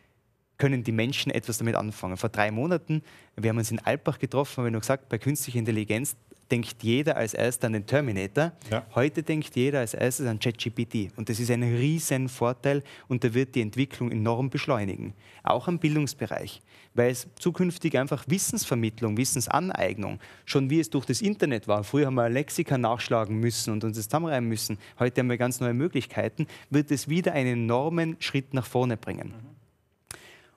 können 0.59 0.85
die 0.85 0.93
Menschen 0.93 1.33
etwas 1.33 1.59
damit 1.59 1.75
anfangen. 1.77 2.17
Vor 2.17 2.31
drei 2.31 2.51
Monaten, 2.51 3.03
wir 3.37 3.51
haben 3.51 3.59
uns 3.59 3.71
in 3.71 3.79
Alpbach 3.81 4.19
getroffen, 4.19 4.59
haben 4.59 4.65
wir 4.65 4.71
noch 4.73 4.81
gesagt, 4.81 5.09
bei 5.09 5.19
künstlicher 5.19 5.59
Intelligenz 5.59 6.17
denkt 6.51 6.83
jeder 6.83 7.17
als 7.17 7.35
erstes 7.35 7.65
an 7.65 7.75
den 7.75 7.87
Terminator. 7.87 8.53
Ja. 8.71 8.87
Heute 8.95 9.23
denkt 9.23 9.55
jeder 9.57 9.81
als 9.81 9.95
erstes 9.95 10.27
an 10.27 10.39
ChatGPT. 10.39 11.11
Und 11.17 11.29
das 11.29 11.41
ist 11.41 11.51
ein 11.51 11.63
riesen 11.63 12.29
Vorteil 12.29 12.83
und 13.09 13.25
da 13.25 13.35
wird 13.35 13.55
die 13.55 13.61
Entwicklung 13.61 14.11
enorm 14.11 14.51
beschleunigen. 14.51 15.15
Auch 15.43 15.69
im 15.69 15.79
Bildungsbereich, 15.79 16.61
weil 16.95 17.11
es 17.11 17.27
zukünftig 17.39 17.99
einfach 17.99 18.25
Wissensvermittlung, 18.29 19.17
Wissensaneignung, 19.17 20.19
schon 20.45 20.71
wie 20.71 20.81
es 20.81 20.91
durch 20.91 21.07
das 21.07 21.21
Internet 21.21 21.69
war. 21.69 21.85
Früher 21.85 22.07
haben 22.07 22.15
wir 22.15 22.29
Lexika 22.29 22.79
nachschlagen 22.79 23.39
müssen 23.39 23.73
und 23.73 23.85
uns 23.85 23.97
das 23.97 24.07
zusammenreimen 24.07 24.49
müssen. 24.49 24.79
Heute 24.99 25.21
haben 25.21 25.29
wir 25.29 25.39
ganz 25.39 25.61
neue 25.61 25.75
Möglichkeiten. 25.75 26.47
Wird 26.71 26.91
es 26.91 27.09
wieder 27.09 27.33
einen 27.33 27.65
enormen 27.65 28.17
Schritt 28.21 28.55
nach 28.55 28.67
vorne 28.67 28.97
bringen. 28.97 29.29
Mhm. 29.29 29.59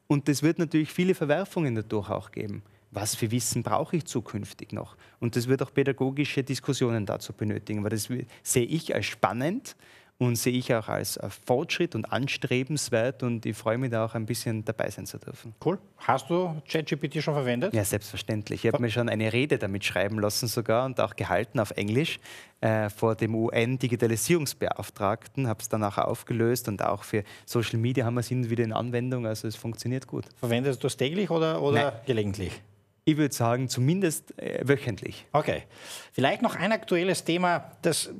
Und 0.07 0.27
das 0.27 0.43
wird 0.43 0.59
natürlich 0.59 0.91
viele 0.91 1.15
Verwerfungen 1.15 1.73
dadurch 1.73 2.09
auch 2.09 2.31
geben 2.31 2.63
was 2.91 3.15
für 3.15 3.31
Wissen 3.31 3.63
brauche 3.63 3.97
ich 3.97 4.05
zukünftig 4.05 4.73
noch? 4.73 4.97
Und 5.19 5.35
das 5.35 5.47
wird 5.47 5.63
auch 5.63 5.73
pädagogische 5.73 6.43
Diskussionen 6.43 7.05
dazu 7.05 7.33
benötigen, 7.33 7.83
weil 7.83 7.91
das 7.91 8.09
sehe 8.43 8.65
ich 8.65 8.93
als 8.93 9.05
spannend 9.05 9.75
und 10.21 10.35
sehe 10.35 10.53
ich 10.53 10.73
auch 10.75 10.87
als 10.87 11.19
Fortschritt 11.45 11.95
und 11.95 12.05
anstrebenswert 12.05 13.23
und 13.23 13.45
ich 13.45 13.57
freue 13.57 13.77
mich 13.79 13.89
da 13.89 14.05
auch 14.05 14.13
ein 14.13 14.27
bisschen 14.27 14.63
dabei 14.63 14.91
sein 14.91 15.07
zu 15.07 15.17
dürfen. 15.17 15.55
Cool. 15.65 15.79
Hast 15.97 16.29
du 16.29 16.61
ChatGPT 16.69 17.23
schon 17.23 17.33
verwendet? 17.33 17.73
Ja, 17.73 17.83
selbstverständlich. 17.83 18.63
Ich 18.63 18.71
habe 18.71 18.83
mir 18.83 18.91
schon 18.91 19.09
eine 19.09 19.33
Rede 19.33 19.57
damit 19.57 19.83
schreiben 19.83 20.19
lassen 20.19 20.47
sogar 20.47 20.85
und 20.85 20.99
auch 20.99 21.15
gehalten 21.15 21.59
auf 21.59 21.71
Englisch 21.71 22.19
äh, 22.59 22.91
vor 22.91 23.15
dem 23.15 23.33
UN-Digitalisierungsbeauftragten, 23.33 25.47
habe 25.47 25.61
es 25.61 25.69
dann 25.69 25.83
auch 25.83 25.97
aufgelöst 25.97 26.67
und 26.67 26.83
auch 26.83 27.03
für 27.03 27.23
Social 27.47 27.79
Media 27.79 28.05
haben 28.05 28.13
wir 28.13 28.19
es 28.19 28.27
hin 28.27 28.47
wieder 28.47 28.63
in 28.63 28.73
Anwendung, 28.73 29.25
also 29.25 29.47
es 29.47 29.55
funktioniert 29.55 30.05
gut. 30.05 30.25
Verwendest 30.35 30.83
du 30.83 30.87
es 30.87 30.97
täglich 30.97 31.31
oder, 31.31 31.59
oder 31.63 31.99
gelegentlich? 32.05 32.61
Ich 33.03 33.17
würde 33.17 33.33
sagen, 33.33 33.67
zumindest 33.67 34.37
äh, 34.37 34.61
wöchentlich. 34.67 35.25
Okay. 35.31 35.63
Vielleicht 36.11 36.41
noch 36.41 36.55
ein 36.55 36.71
aktuelles 36.71 37.23
Thema, 37.23 37.71
das 37.81 38.11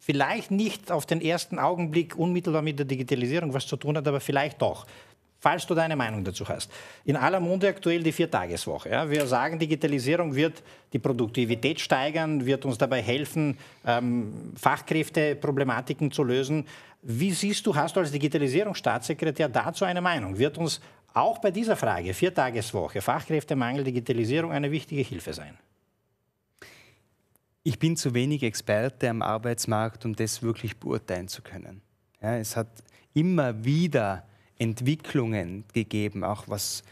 vielleicht 0.00 0.50
nicht 0.50 0.90
auf 0.90 1.06
den 1.06 1.20
ersten 1.20 1.58
Augenblick 1.58 2.16
unmittelbar 2.16 2.62
mit 2.62 2.78
der 2.78 2.86
Digitalisierung 2.86 3.52
was 3.54 3.66
zu 3.66 3.76
tun 3.76 3.96
hat, 3.96 4.08
aber 4.08 4.20
vielleicht 4.20 4.60
doch. 4.62 4.86
Falls 5.40 5.66
du 5.66 5.74
deine 5.74 5.94
Meinung 5.94 6.24
dazu 6.24 6.48
hast. 6.48 6.68
In 7.04 7.14
aller 7.14 7.38
Munde 7.38 7.68
aktuell 7.68 8.02
die 8.02 8.10
Viertageswoche. 8.10 8.90
Ja. 8.90 9.08
Wir 9.08 9.24
sagen, 9.26 9.58
Digitalisierung 9.60 10.34
wird 10.34 10.64
die 10.92 10.98
Produktivität 10.98 11.78
steigern, 11.78 12.44
wird 12.44 12.64
uns 12.64 12.76
dabei 12.76 13.02
helfen, 13.02 13.56
ähm, 13.86 14.52
Fachkräfteproblematiken 14.56 16.10
zu 16.10 16.24
lösen. 16.24 16.66
Wie 17.02 17.30
siehst 17.30 17.64
du, 17.66 17.76
hast 17.76 17.94
du 17.94 18.00
als 18.00 18.10
Digitalisierungsstaatssekretär 18.10 19.48
dazu 19.48 19.84
eine 19.84 20.00
Meinung? 20.00 20.36
Wird 20.38 20.58
uns 20.58 20.80
auch 21.14 21.38
bei 21.38 21.50
dieser 21.50 21.76
Frage, 21.76 22.14
Viertageswoche, 22.14 23.00
Fachkräftemangel, 23.00 23.84
Digitalisierung 23.84 24.52
eine 24.52 24.70
wichtige 24.70 25.02
Hilfe 25.02 25.32
sein? 25.32 25.58
Ich 27.62 27.78
bin 27.78 27.96
zu 27.96 28.14
wenig 28.14 28.42
Experte 28.42 29.10
am 29.10 29.20
Arbeitsmarkt, 29.20 30.04
um 30.04 30.14
das 30.14 30.42
wirklich 30.42 30.78
beurteilen 30.78 31.28
zu 31.28 31.42
können. 31.42 31.82
Ja, 32.22 32.36
es 32.36 32.56
hat 32.56 32.68
immer 33.14 33.64
wieder 33.64 34.24
Entwicklungen 34.58 35.64
gegeben, 35.72 36.24
auch 36.24 36.44
was, 36.46 36.82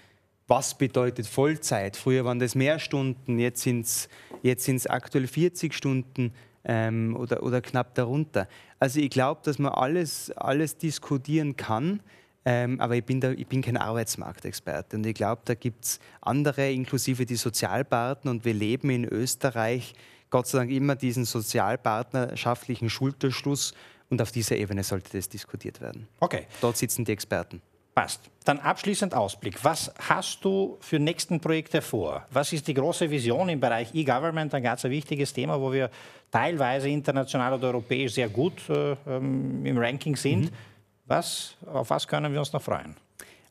was 0.47 0.77
bedeutet 0.77 1.27
Vollzeit. 1.27 1.97
Früher 1.97 2.25
waren 2.25 2.39
das 2.39 2.55
mehr 2.55 2.79
Stunden, 2.79 3.39
jetzt 3.39 3.63
sind 3.63 3.87
es 3.87 4.09
jetzt 4.43 4.91
aktuell 4.91 5.27
40 5.27 5.75
Stunden 5.75 6.33
ähm, 6.65 7.17
oder, 7.17 7.43
oder 7.43 7.61
knapp 7.61 7.95
darunter. 7.95 8.49
Also 8.79 9.01
ich 9.01 9.11
glaube, 9.11 9.41
dass 9.45 9.59
man 9.59 9.73
alles, 9.73 10.31
alles 10.33 10.77
diskutieren 10.77 11.57
kann. 11.57 12.01
Ähm, 12.49 12.81
aber 12.81 12.95
ich 12.95 13.05
bin, 13.05 13.21
da, 13.21 13.33
ich 13.33 13.47
bin 13.49 13.61
kein 13.61 13.77
Arbeitsmarktexperte 13.77 14.97
und 14.97 15.05
ich 15.05 15.15
glaube, 15.15 15.43
da 15.45 15.55
gibt 15.55 15.85
es 15.85 16.01
andere, 16.21 16.71
inklusive 16.71 17.27
die 17.27 17.35
Sozialpartner 17.35 18.31
und 18.31 18.45
wir 18.45 18.55
leben 18.55 18.89
in 18.89 19.05
Österreich 19.05 19.95
Gott 20.31 20.47
sei 20.47 20.59
Dank 20.59 20.71
immer 20.71 20.95
diesen 20.95 21.25
sozialpartnerschaftlichen 21.25 22.89
Schulterschluss 22.89 23.75
und 24.11 24.23
auf 24.23 24.31
dieser 24.31 24.57
Ebene 24.57 24.85
sollte 24.85 25.17
das 25.17 25.29
diskutiert 25.29 25.81
werden. 25.81 26.07
Okay. 26.21 26.47
Dort 26.61 26.77
sitzen 26.77 27.05
die 27.05 27.13
Experten. 27.13 27.61
Passt. 27.97 28.21
Dann 28.45 28.61
abschließend 28.61 29.15
Ausblick. 29.15 29.65
Was 29.65 29.93
hast 29.99 30.45
du 30.45 30.77
für 30.81 31.01
nächsten 31.01 31.41
Projekte 31.41 31.81
vor? 31.83 32.27
Was 32.31 32.53
ist 32.53 32.69
die 32.69 32.75
große 32.75 33.11
Vision 33.11 33.49
im 33.49 33.59
Bereich 33.59 33.93
E-Government? 33.95 34.55
Ein 34.55 34.63
ganz 34.63 34.85
wichtiges 34.85 35.33
Thema, 35.33 35.61
wo 35.61 35.73
wir 35.73 35.91
teilweise 36.31 36.89
international 36.89 37.55
oder 37.55 37.69
europäisch 37.69 38.13
sehr 38.13 38.29
gut 38.29 38.69
äh, 38.69 38.97
ähm, 39.09 39.65
im 39.65 39.79
Ranking 39.79 40.15
sind. 40.15 40.53
Mhm. 40.53 40.76
Was, 41.07 41.57
auf 41.67 41.91
was 41.91 42.07
können 42.07 42.33
wir 42.33 42.41
uns 42.41 42.53
noch 42.53 42.63
freuen? 42.63 42.97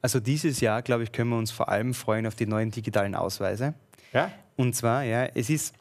Also 0.01 0.19
dieses 0.19 0.59
Jahr, 0.59 0.81
glaube 0.81 1.03
ich, 1.03 1.11
können 1.11 1.31
wir 1.31 1.37
uns 1.37 1.51
vor 1.51 1.69
allem 1.69 1.93
freuen 1.93 2.27
auf 2.27 2.35
die 2.35 2.45
neuen 2.45 2.69
digitalen 2.69 3.15
Ausweise. 3.15 3.73
Ja? 4.13 4.31
Und 4.55 4.75
zwar, 4.75 5.03
ja, 5.03 5.25
es 5.33 5.49
ist 5.49 5.73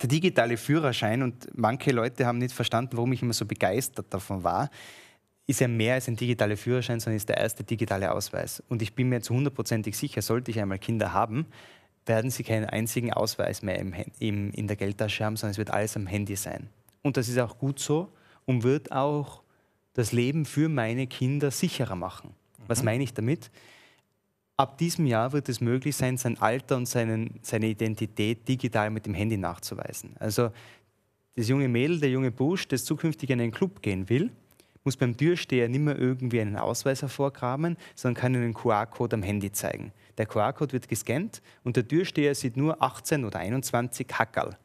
der 0.00 0.08
digitale 0.08 0.56
Führerschein, 0.56 1.22
und 1.22 1.48
manche 1.54 1.90
Leute 1.90 2.26
haben 2.26 2.38
nicht 2.38 2.54
verstanden, 2.54 2.96
warum 2.96 3.12
ich 3.12 3.22
immer 3.22 3.32
so 3.32 3.46
begeistert 3.46 4.06
davon 4.10 4.42
war, 4.42 4.70
ist 5.46 5.60
ja 5.60 5.68
mehr 5.68 5.94
als 5.94 6.08
ein 6.08 6.16
digitaler 6.16 6.56
Führerschein, 6.56 6.98
sondern 6.98 7.16
ist 7.16 7.28
der 7.28 7.38
erste 7.38 7.62
digitale 7.62 8.10
Ausweis. 8.10 8.62
Und 8.68 8.82
ich 8.82 8.94
bin 8.94 9.08
mir 9.08 9.20
zu 9.20 9.34
hundertprozentig 9.34 9.96
sicher, 9.96 10.22
sollte 10.22 10.50
ich 10.50 10.60
einmal 10.60 10.78
Kinder 10.78 11.12
haben, 11.12 11.46
werden 12.04 12.30
sie 12.30 12.42
keinen 12.42 12.66
einzigen 12.66 13.12
Ausweis 13.12 13.62
mehr 13.62 13.78
im, 13.78 13.94
im, 14.18 14.50
in 14.50 14.66
der 14.66 14.76
Geldtasche 14.76 15.24
haben, 15.24 15.36
sondern 15.36 15.52
es 15.52 15.58
wird 15.58 15.70
alles 15.70 15.96
am 15.96 16.06
Handy 16.06 16.36
sein. 16.36 16.68
Und 17.02 17.16
das 17.16 17.28
ist 17.28 17.38
auch 17.38 17.58
gut 17.58 17.78
so 17.78 18.12
und 18.44 18.64
wird 18.64 18.90
auch 18.90 19.42
das 19.96 20.12
Leben 20.12 20.44
für 20.44 20.68
meine 20.68 21.06
Kinder 21.06 21.50
sicherer 21.50 21.96
machen. 21.96 22.34
Was 22.68 22.80
mhm. 22.80 22.84
meine 22.84 23.04
ich 23.04 23.14
damit? 23.14 23.50
Ab 24.58 24.76
diesem 24.76 25.06
Jahr 25.06 25.32
wird 25.32 25.48
es 25.48 25.60
möglich 25.62 25.96
sein, 25.96 26.18
sein 26.18 26.38
Alter 26.38 26.76
und 26.76 26.86
seinen, 26.86 27.40
seine 27.42 27.66
Identität 27.66 28.46
digital 28.46 28.90
mit 28.90 29.06
dem 29.06 29.14
Handy 29.14 29.38
nachzuweisen. 29.38 30.14
Also 30.18 30.50
das 31.34 31.48
junge 31.48 31.68
Mädel, 31.68 31.98
der 31.98 32.10
junge 32.10 32.30
Busch, 32.30 32.68
das 32.68 32.84
zukünftig 32.84 33.30
in 33.30 33.40
einen 33.40 33.52
Club 33.52 33.80
gehen 33.80 34.08
will, 34.10 34.30
muss 34.84 34.96
beim 34.96 35.16
Türsteher 35.16 35.68
nicht 35.68 35.80
mehr 35.80 35.98
irgendwie 35.98 36.40
einen 36.40 36.56
Ausweis 36.56 37.00
hervorkramen, 37.00 37.76
sondern 37.94 38.20
kann 38.20 38.36
einen 38.36 38.54
QR-Code 38.54 39.16
am 39.16 39.22
Handy 39.22 39.50
zeigen. 39.50 39.92
Der 40.18 40.26
QR-Code 40.26 40.74
wird 40.74 40.88
gescannt 40.88 41.42
und 41.64 41.76
der 41.76 41.88
Türsteher 41.88 42.34
sieht 42.34 42.56
nur 42.56 42.82
18 42.82 43.24
oder 43.24 43.38
21 43.38 44.06
Hackerl 44.12 44.56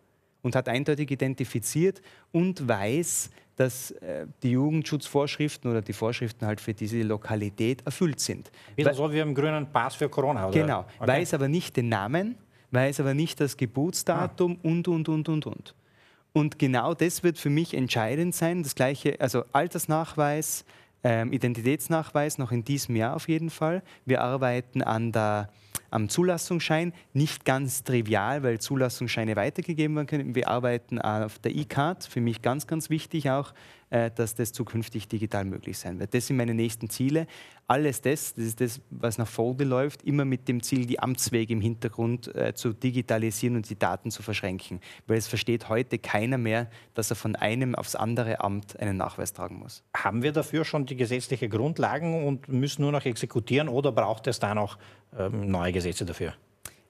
und 0.42 0.56
hat 0.56 0.68
eindeutig 0.68 1.10
identifiziert 1.10 2.02
und 2.32 2.68
weiß, 2.68 3.30
dass 3.62 3.92
äh, 3.92 4.26
die 4.42 4.52
Jugendschutzvorschriften 4.52 5.70
oder 5.70 5.84
die 5.84 5.94
Vorschriften 5.94 6.48
halt 6.48 6.60
für 6.60 6.74
diese 6.74 7.04
Lokalität 7.04 7.86
erfüllt 7.86 8.20
sind. 8.20 8.50
Wieder 8.76 8.92
so 8.92 9.12
wie 9.14 9.20
im 9.20 9.36
grünen 9.36 9.72
Pass 9.72 9.94
für 9.94 10.10
Corona, 10.10 10.48
oder? 10.48 10.60
Genau, 10.60 10.80
okay. 10.98 11.08
weiß 11.08 11.36
aber 11.36 11.48
nicht 11.48 11.78
den 11.78 11.88
Namen, 11.88 12.38
weiß 12.72 13.02
aber 13.02 13.14
nicht 13.14 13.40
das 13.40 13.56
Geburtsdatum 13.56 14.58
ah. 14.58 14.68
und, 14.68 14.88
und, 14.88 15.08
und, 15.10 15.30
und, 15.30 15.46
und. 15.46 15.76
Und 16.34 16.58
genau 16.58 16.96
das 16.96 17.22
wird 17.22 17.38
für 17.38 17.52
mich 17.52 17.76
entscheidend 17.76 18.34
sein. 18.34 18.64
Das 18.64 18.74
gleiche, 18.74 19.20
also 19.20 19.44
Altersnachweis, 19.52 20.66
ähm, 21.04 21.32
Identitätsnachweis 21.32 22.40
noch 22.40 22.52
in 22.52 22.64
diesem 22.64 22.96
Jahr 22.96 23.16
auf 23.16 23.30
jeden 23.30 23.52
Fall. 23.52 23.84
Wir 24.06 24.22
arbeiten 24.22 24.82
an 24.82 25.12
der 25.12 25.50
am 25.92 26.10
Zulassungsschein. 26.10 26.94
Nicht 27.14 27.46
ganz 27.46 27.84
trivial, 27.84 28.42
weil 28.42 28.60
Zulassungsscheine 28.60 29.36
weitergegeben 29.36 29.96
werden 29.96 30.08
können. 30.08 30.36
Wir 30.36 30.48
arbeiten 30.48 31.00
auf 31.00 31.38
der 31.40 31.56
E-Card, 31.56 32.06
für 32.06 32.22
mich 32.22 32.42
ganz, 32.42 32.66
ganz 32.66 32.90
wichtig 32.90 33.30
auch, 33.30 33.54
äh, 33.92 34.10
dass 34.10 34.36
das 34.36 34.54
zukünftig 34.54 35.10
digital 35.10 35.44
möglich 35.44 35.78
sein 35.78 36.00
wird. 36.00 36.14
Das 36.14 36.26
sind 36.26 36.38
meine 36.38 36.54
nächsten 36.54 36.90
Ziele. 36.90 37.28
Alles 37.68 38.02
das, 38.02 38.34
das 38.34 38.46
ist 38.46 38.62
das, 38.62 38.82
was 38.90 39.18
nach 39.18 39.28
vorne 39.28 39.66
läuft, 39.66 40.04
immer 40.04 40.24
mit 40.24 40.48
dem 40.48 40.64
Ziel, 40.64 40.86
die 40.86 41.00
Amtswege 41.00 41.54
im 41.54 41.62
Hintergrund 41.62 42.34
äh, 42.34 42.54
zu 42.54 42.72
digitalisieren 42.72 43.58
und 43.58 43.70
die 43.70 43.78
Daten 43.78 44.10
zu 44.10 44.24
verschränken. 44.24 44.80
Weil 45.08 45.18
es 45.18 45.28
versteht 45.28 45.68
heute 45.68 46.00
keiner 46.00 46.38
mehr, 46.38 46.70
dass 46.94 47.10
er 47.10 47.18
von 47.18 47.36
einem 47.36 47.76
aufs 47.76 47.96
andere 47.96 48.40
Amt 48.40 48.80
einen 48.80 48.96
Nachweis 48.96 49.34
tragen 49.34 49.60
muss. 49.60 49.84
Haben 49.94 50.24
wir 50.24 50.32
dafür 50.32 50.64
schon 50.64 50.86
die 50.86 50.96
gesetzlichen 50.96 51.50
Grundlagen 51.50 52.26
und 52.26 52.48
müssen 52.48 52.84
nur 52.84 52.94
noch 52.94 53.04
exekutieren 53.04 53.68
oder 53.68 53.92
braucht 53.92 54.28
es 54.28 54.40
da 54.40 54.56
noch 54.56 54.78
neue 55.12 55.72
Gesetze 55.72 56.06
dafür? 56.06 56.34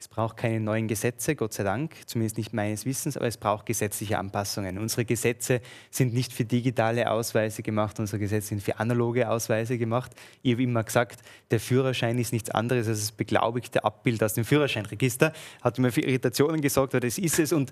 Es 0.02 0.08
braucht 0.08 0.36
keine 0.36 0.60
neuen 0.60 0.88
Gesetze, 0.88 1.36
Gott 1.36 1.54
sei 1.54 1.62
Dank, 1.62 1.94
zumindest 2.08 2.36
nicht 2.40 2.54
meines 2.54 2.88
Wissens, 2.88 3.18
aber 3.18 3.28
es 3.28 3.38
braucht 3.38 3.68
gesetzliche 3.68 4.18
Anpassungen. 4.18 4.80
Unsere 4.80 5.06
Gesetze 5.06 5.62
sind 5.92 6.12
nicht 6.12 6.34
für 6.34 6.44
digitale 6.44 7.12
Ausweise 7.12 7.62
gemacht, 7.62 8.00
unsere 8.00 8.18
Gesetze 8.18 8.48
sind 8.48 8.64
für 8.64 8.80
analoge 8.80 9.30
Ausweise 9.30 9.78
gemacht. 9.78 10.14
Ich 10.42 10.54
habe 10.54 10.64
immer 10.64 10.84
gesagt, 10.84 11.22
der 11.52 11.60
Führerschein 11.60 12.18
ist 12.18 12.34
nichts 12.34 12.50
anderes 12.50 12.88
als 12.88 13.00
das 13.00 13.12
beglaubigte 13.12 13.84
Abbild 13.84 14.24
aus 14.24 14.34
dem 14.34 14.44
Führerscheinregister. 14.44 15.34
Hat 15.62 15.78
mir 15.78 15.92
für 15.92 16.02
Irritationen 16.02 16.62
gesorgt, 16.62 16.96
aber 16.96 17.02
das 17.02 17.20
ist 17.20 17.38
es. 17.38 17.54
Und 17.54 17.70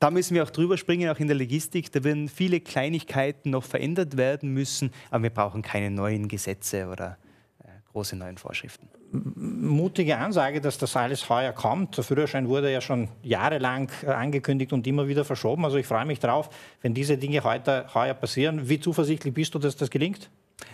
da 0.00 0.10
müssen 0.10 0.34
wir 0.34 0.42
auch 0.42 0.50
drüber 0.50 0.76
springen, 0.76 1.08
auch 1.10 1.20
in 1.20 1.28
der 1.28 1.36
Logistik. 1.36 1.92
Da 1.92 2.02
werden 2.02 2.28
viele 2.28 2.58
Kleinigkeiten 2.58 3.50
noch 3.50 3.62
verändert 3.62 4.16
werden 4.16 4.52
müssen, 4.52 4.90
aber 5.12 5.22
wir 5.22 5.30
brauchen 5.30 5.62
keine 5.62 5.92
neuen 5.92 6.26
Gesetze 6.26 6.88
oder 6.88 7.18
äh, 7.62 7.68
große 7.92 8.16
neuen 8.16 8.36
Vorschriften 8.36 8.88
mutige 9.24 10.18
Ansage, 10.18 10.60
dass 10.60 10.78
das 10.78 10.96
alles 10.96 11.28
heuer 11.28 11.52
kommt. 11.52 11.96
Der 11.96 12.04
Führerschein 12.04 12.48
wurde 12.48 12.72
ja 12.72 12.80
schon 12.80 13.08
jahrelang 13.22 13.90
äh, 14.02 14.06
angekündigt 14.06 14.72
und 14.72 14.86
immer 14.86 15.08
wieder 15.08 15.24
verschoben. 15.24 15.64
Also 15.64 15.76
ich 15.76 15.86
freue 15.86 16.04
mich 16.04 16.20
drauf, 16.20 16.50
wenn 16.82 16.94
diese 16.94 17.18
Dinge 17.18 17.42
heute, 17.44 17.86
heuer 17.94 18.14
passieren. 18.14 18.68
Wie 18.68 18.80
zuversichtlich 18.80 19.34
bist 19.34 19.54
du, 19.54 19.58
dass 19.58 19.76
das 19.76 19.90
gelingt? 19.90 20.30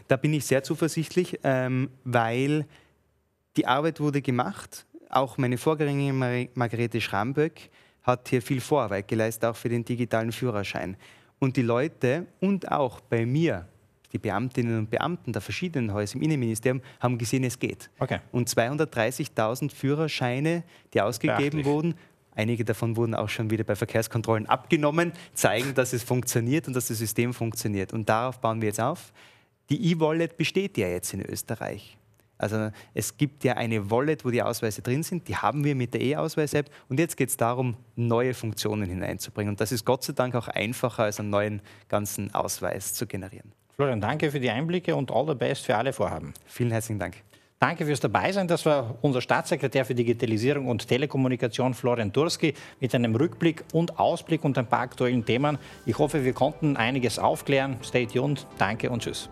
Da 0.08 0.16
bin 0.16 0.32
ich 0.32 0.44
sehr 0.44 0.62
zuversichtlich, 0.62 1.40
ähm, 1.44 1.90
weil 2.04 2.66
die 3.56 3.66
Arbeit 3.66 4.00
wurde 4.00 4.22
gemacht. 4.22 4.86
Auch 5.08 5.38
meine 5.38 5.58
Vorgängerin 5.58 6.16
Mar 6.16 6.46
Margarete 6.54 7.00
Schramböck 7.00 7.70
hat 8.02 8.28
hier 8.28 8.42
viel 8.42 8.60
Vorarbeit 8.60 9.08
geleistet, 9.08 9.44
auch 9.44 9.56
für 9.56 9.68
den 9.68 9.84
digitalen 9.84 10.32
Führerschein. 10.32 10.96
Und 11.38 11.56
die 11.56 11.62
Leute 11.62 12.26
und 12.40 12.70
auch 12.70 13.00
bei 13.00 13.26
mir 13.26 13.66
die 14.12 14.18
Beamtinnen 14.18 14.78
und 14.78 14.90
Beamten 14.90 15.32
der 15.32 15.42
verschiedenen 15.42 15.92
Häuser 15.92 16.16
im 16.16 16.22
Innenministerium 16.22 16.82
haben 17.00 17.18
gesehen, 17.18 17.44
es 17.44 17.58
geht. 17.58 17.90
Okay. 17.98 18.20
Und 18.30 18.48
230.000 18.48 19.72
Führerscheine, 19.72 20.64
die 20.92 21.00
ausgegeben 21.00 21.64
wurden, 21.64 21.94
einige 22.34 22.64
davon 22.64 22.96
wurden 22.96 23.14
auch 23.14 23.28
schon 23.28 23.50
wieder 23.50 23.64
bei 23.64 23.76
Verkehrskontrollen 23.76 24.46
abgenommen, 24.46 25.12
zeigen, 25.34 25.74
dass 25.74 25.92
es 25.92 26.02
funktioniert 26.02 26.68
und 26.68 26.74
dass 26.74 26.88
das 26.88 26.98
System 26.98 27.32
funktioniert. 27.34 27.92
Und 27.92 28.08
darauf 28.08 28.40
bauen 28.40 28.60
wir 28.60 28.68
jetzt 28.68 28.80
auf. 28.80 29.12
Die 29.70 29.92
E-Wallet 29.92 30.36
besteht 30.36 30.76
ja 30.76 30.88
jetzt 30.88 31.14
in 31.14 31.24
Österreich. 31.24 31.96
Also 32.42 32.72
es 32.92 33.16
gibt 33.16 33.44
ja 33.44 33.54
eine 33.54 33.88
Wallet, 33.90 34.24
wo 34.24 34.30
die 34.30 34.42
Ausweise 34.42 34.82
drin 34.82 35.04
sind, 35.04 35.28
die 35.28 35.36
haben 35.36 35.64
wir 35.64 35.76
mit 35.76 35.94
der 35.94 36.00
E-Ausweis-App 36.00 36.68
und 36.88 36.98
jetzt 36.98 37.16
geht 37.16 37.28
es 37.28 37.36
darum, 37.36 37.76
neue 37.94 38.34
Funktionen 38.34 38.88
hineinzubringen. 38.88 39.52
Und 39.52 39.60
das 39.60 39.70
ist 39.70 39.84
Gott 39.84 40.02
sei 40.02 40.12
Dank 40.12 40.34
auch 40.34 40.48
einfacher, 40.48 41.04
als 41.04 41.20
einen 41.20 41.30
neuen 41.30 41.62
ganzen 41.88 42.34
Ausweis 42.34 42.94
zu 42.94 43.06
generieren. 43.06 43.52
Florian, 43.76 44.00
danke 44.00 44.30
für 44.30 44.40
die 44.40 44.50
Einblicke 44.50 44.94
und 44.94 45.10
all 45.10 45.26
the 45.26 45.34
best 45.34 45.64
für 45.64 45.76
alle 45.76 45.92
Vorhaben. 45.92 46.34
Vielen 46.46 46.70
herzlichen 46.70 46.98
Dank. 46.98 47.16
Danke 47.58 47.86
fürs 47.86 48.00
Dabeisein. 48.00 48.48
Das 48.48 48.66
war 48.66 48.96
unser 49.02 49.20
Staatssekretär 49.20 49.84
für 49.84 49.94
Digitalisierung 49.94 50.66
und 50.66 50.88
Telekommunikation, 50.88 51.74
Florian 51.74 52.10
Durski, 52.10 52.54
mit 52.80 52.92
einem 52.92 53.14
Rückblick 53.14 53.62
und 53.72 54.00
Ausblick 54.00 54.44
und 54.44 54.58
ein 54.58 54.66
paar 54.66 54.80
aktuellen 54.80 55.24
Themen. 55.24 55.58
Ich 55.86 55.96
hoffe, 55.96 56.24
wir 56.24 56.32
konnten 56.32 56.76
einiges 56.76 57.20
aufklären. 57.20 57.76
Stay 57.84 58.06
tuned. 58.06 58.48
Danke 58.58 58.90
und 58.90 59.04
tschüss. 59.04 59.30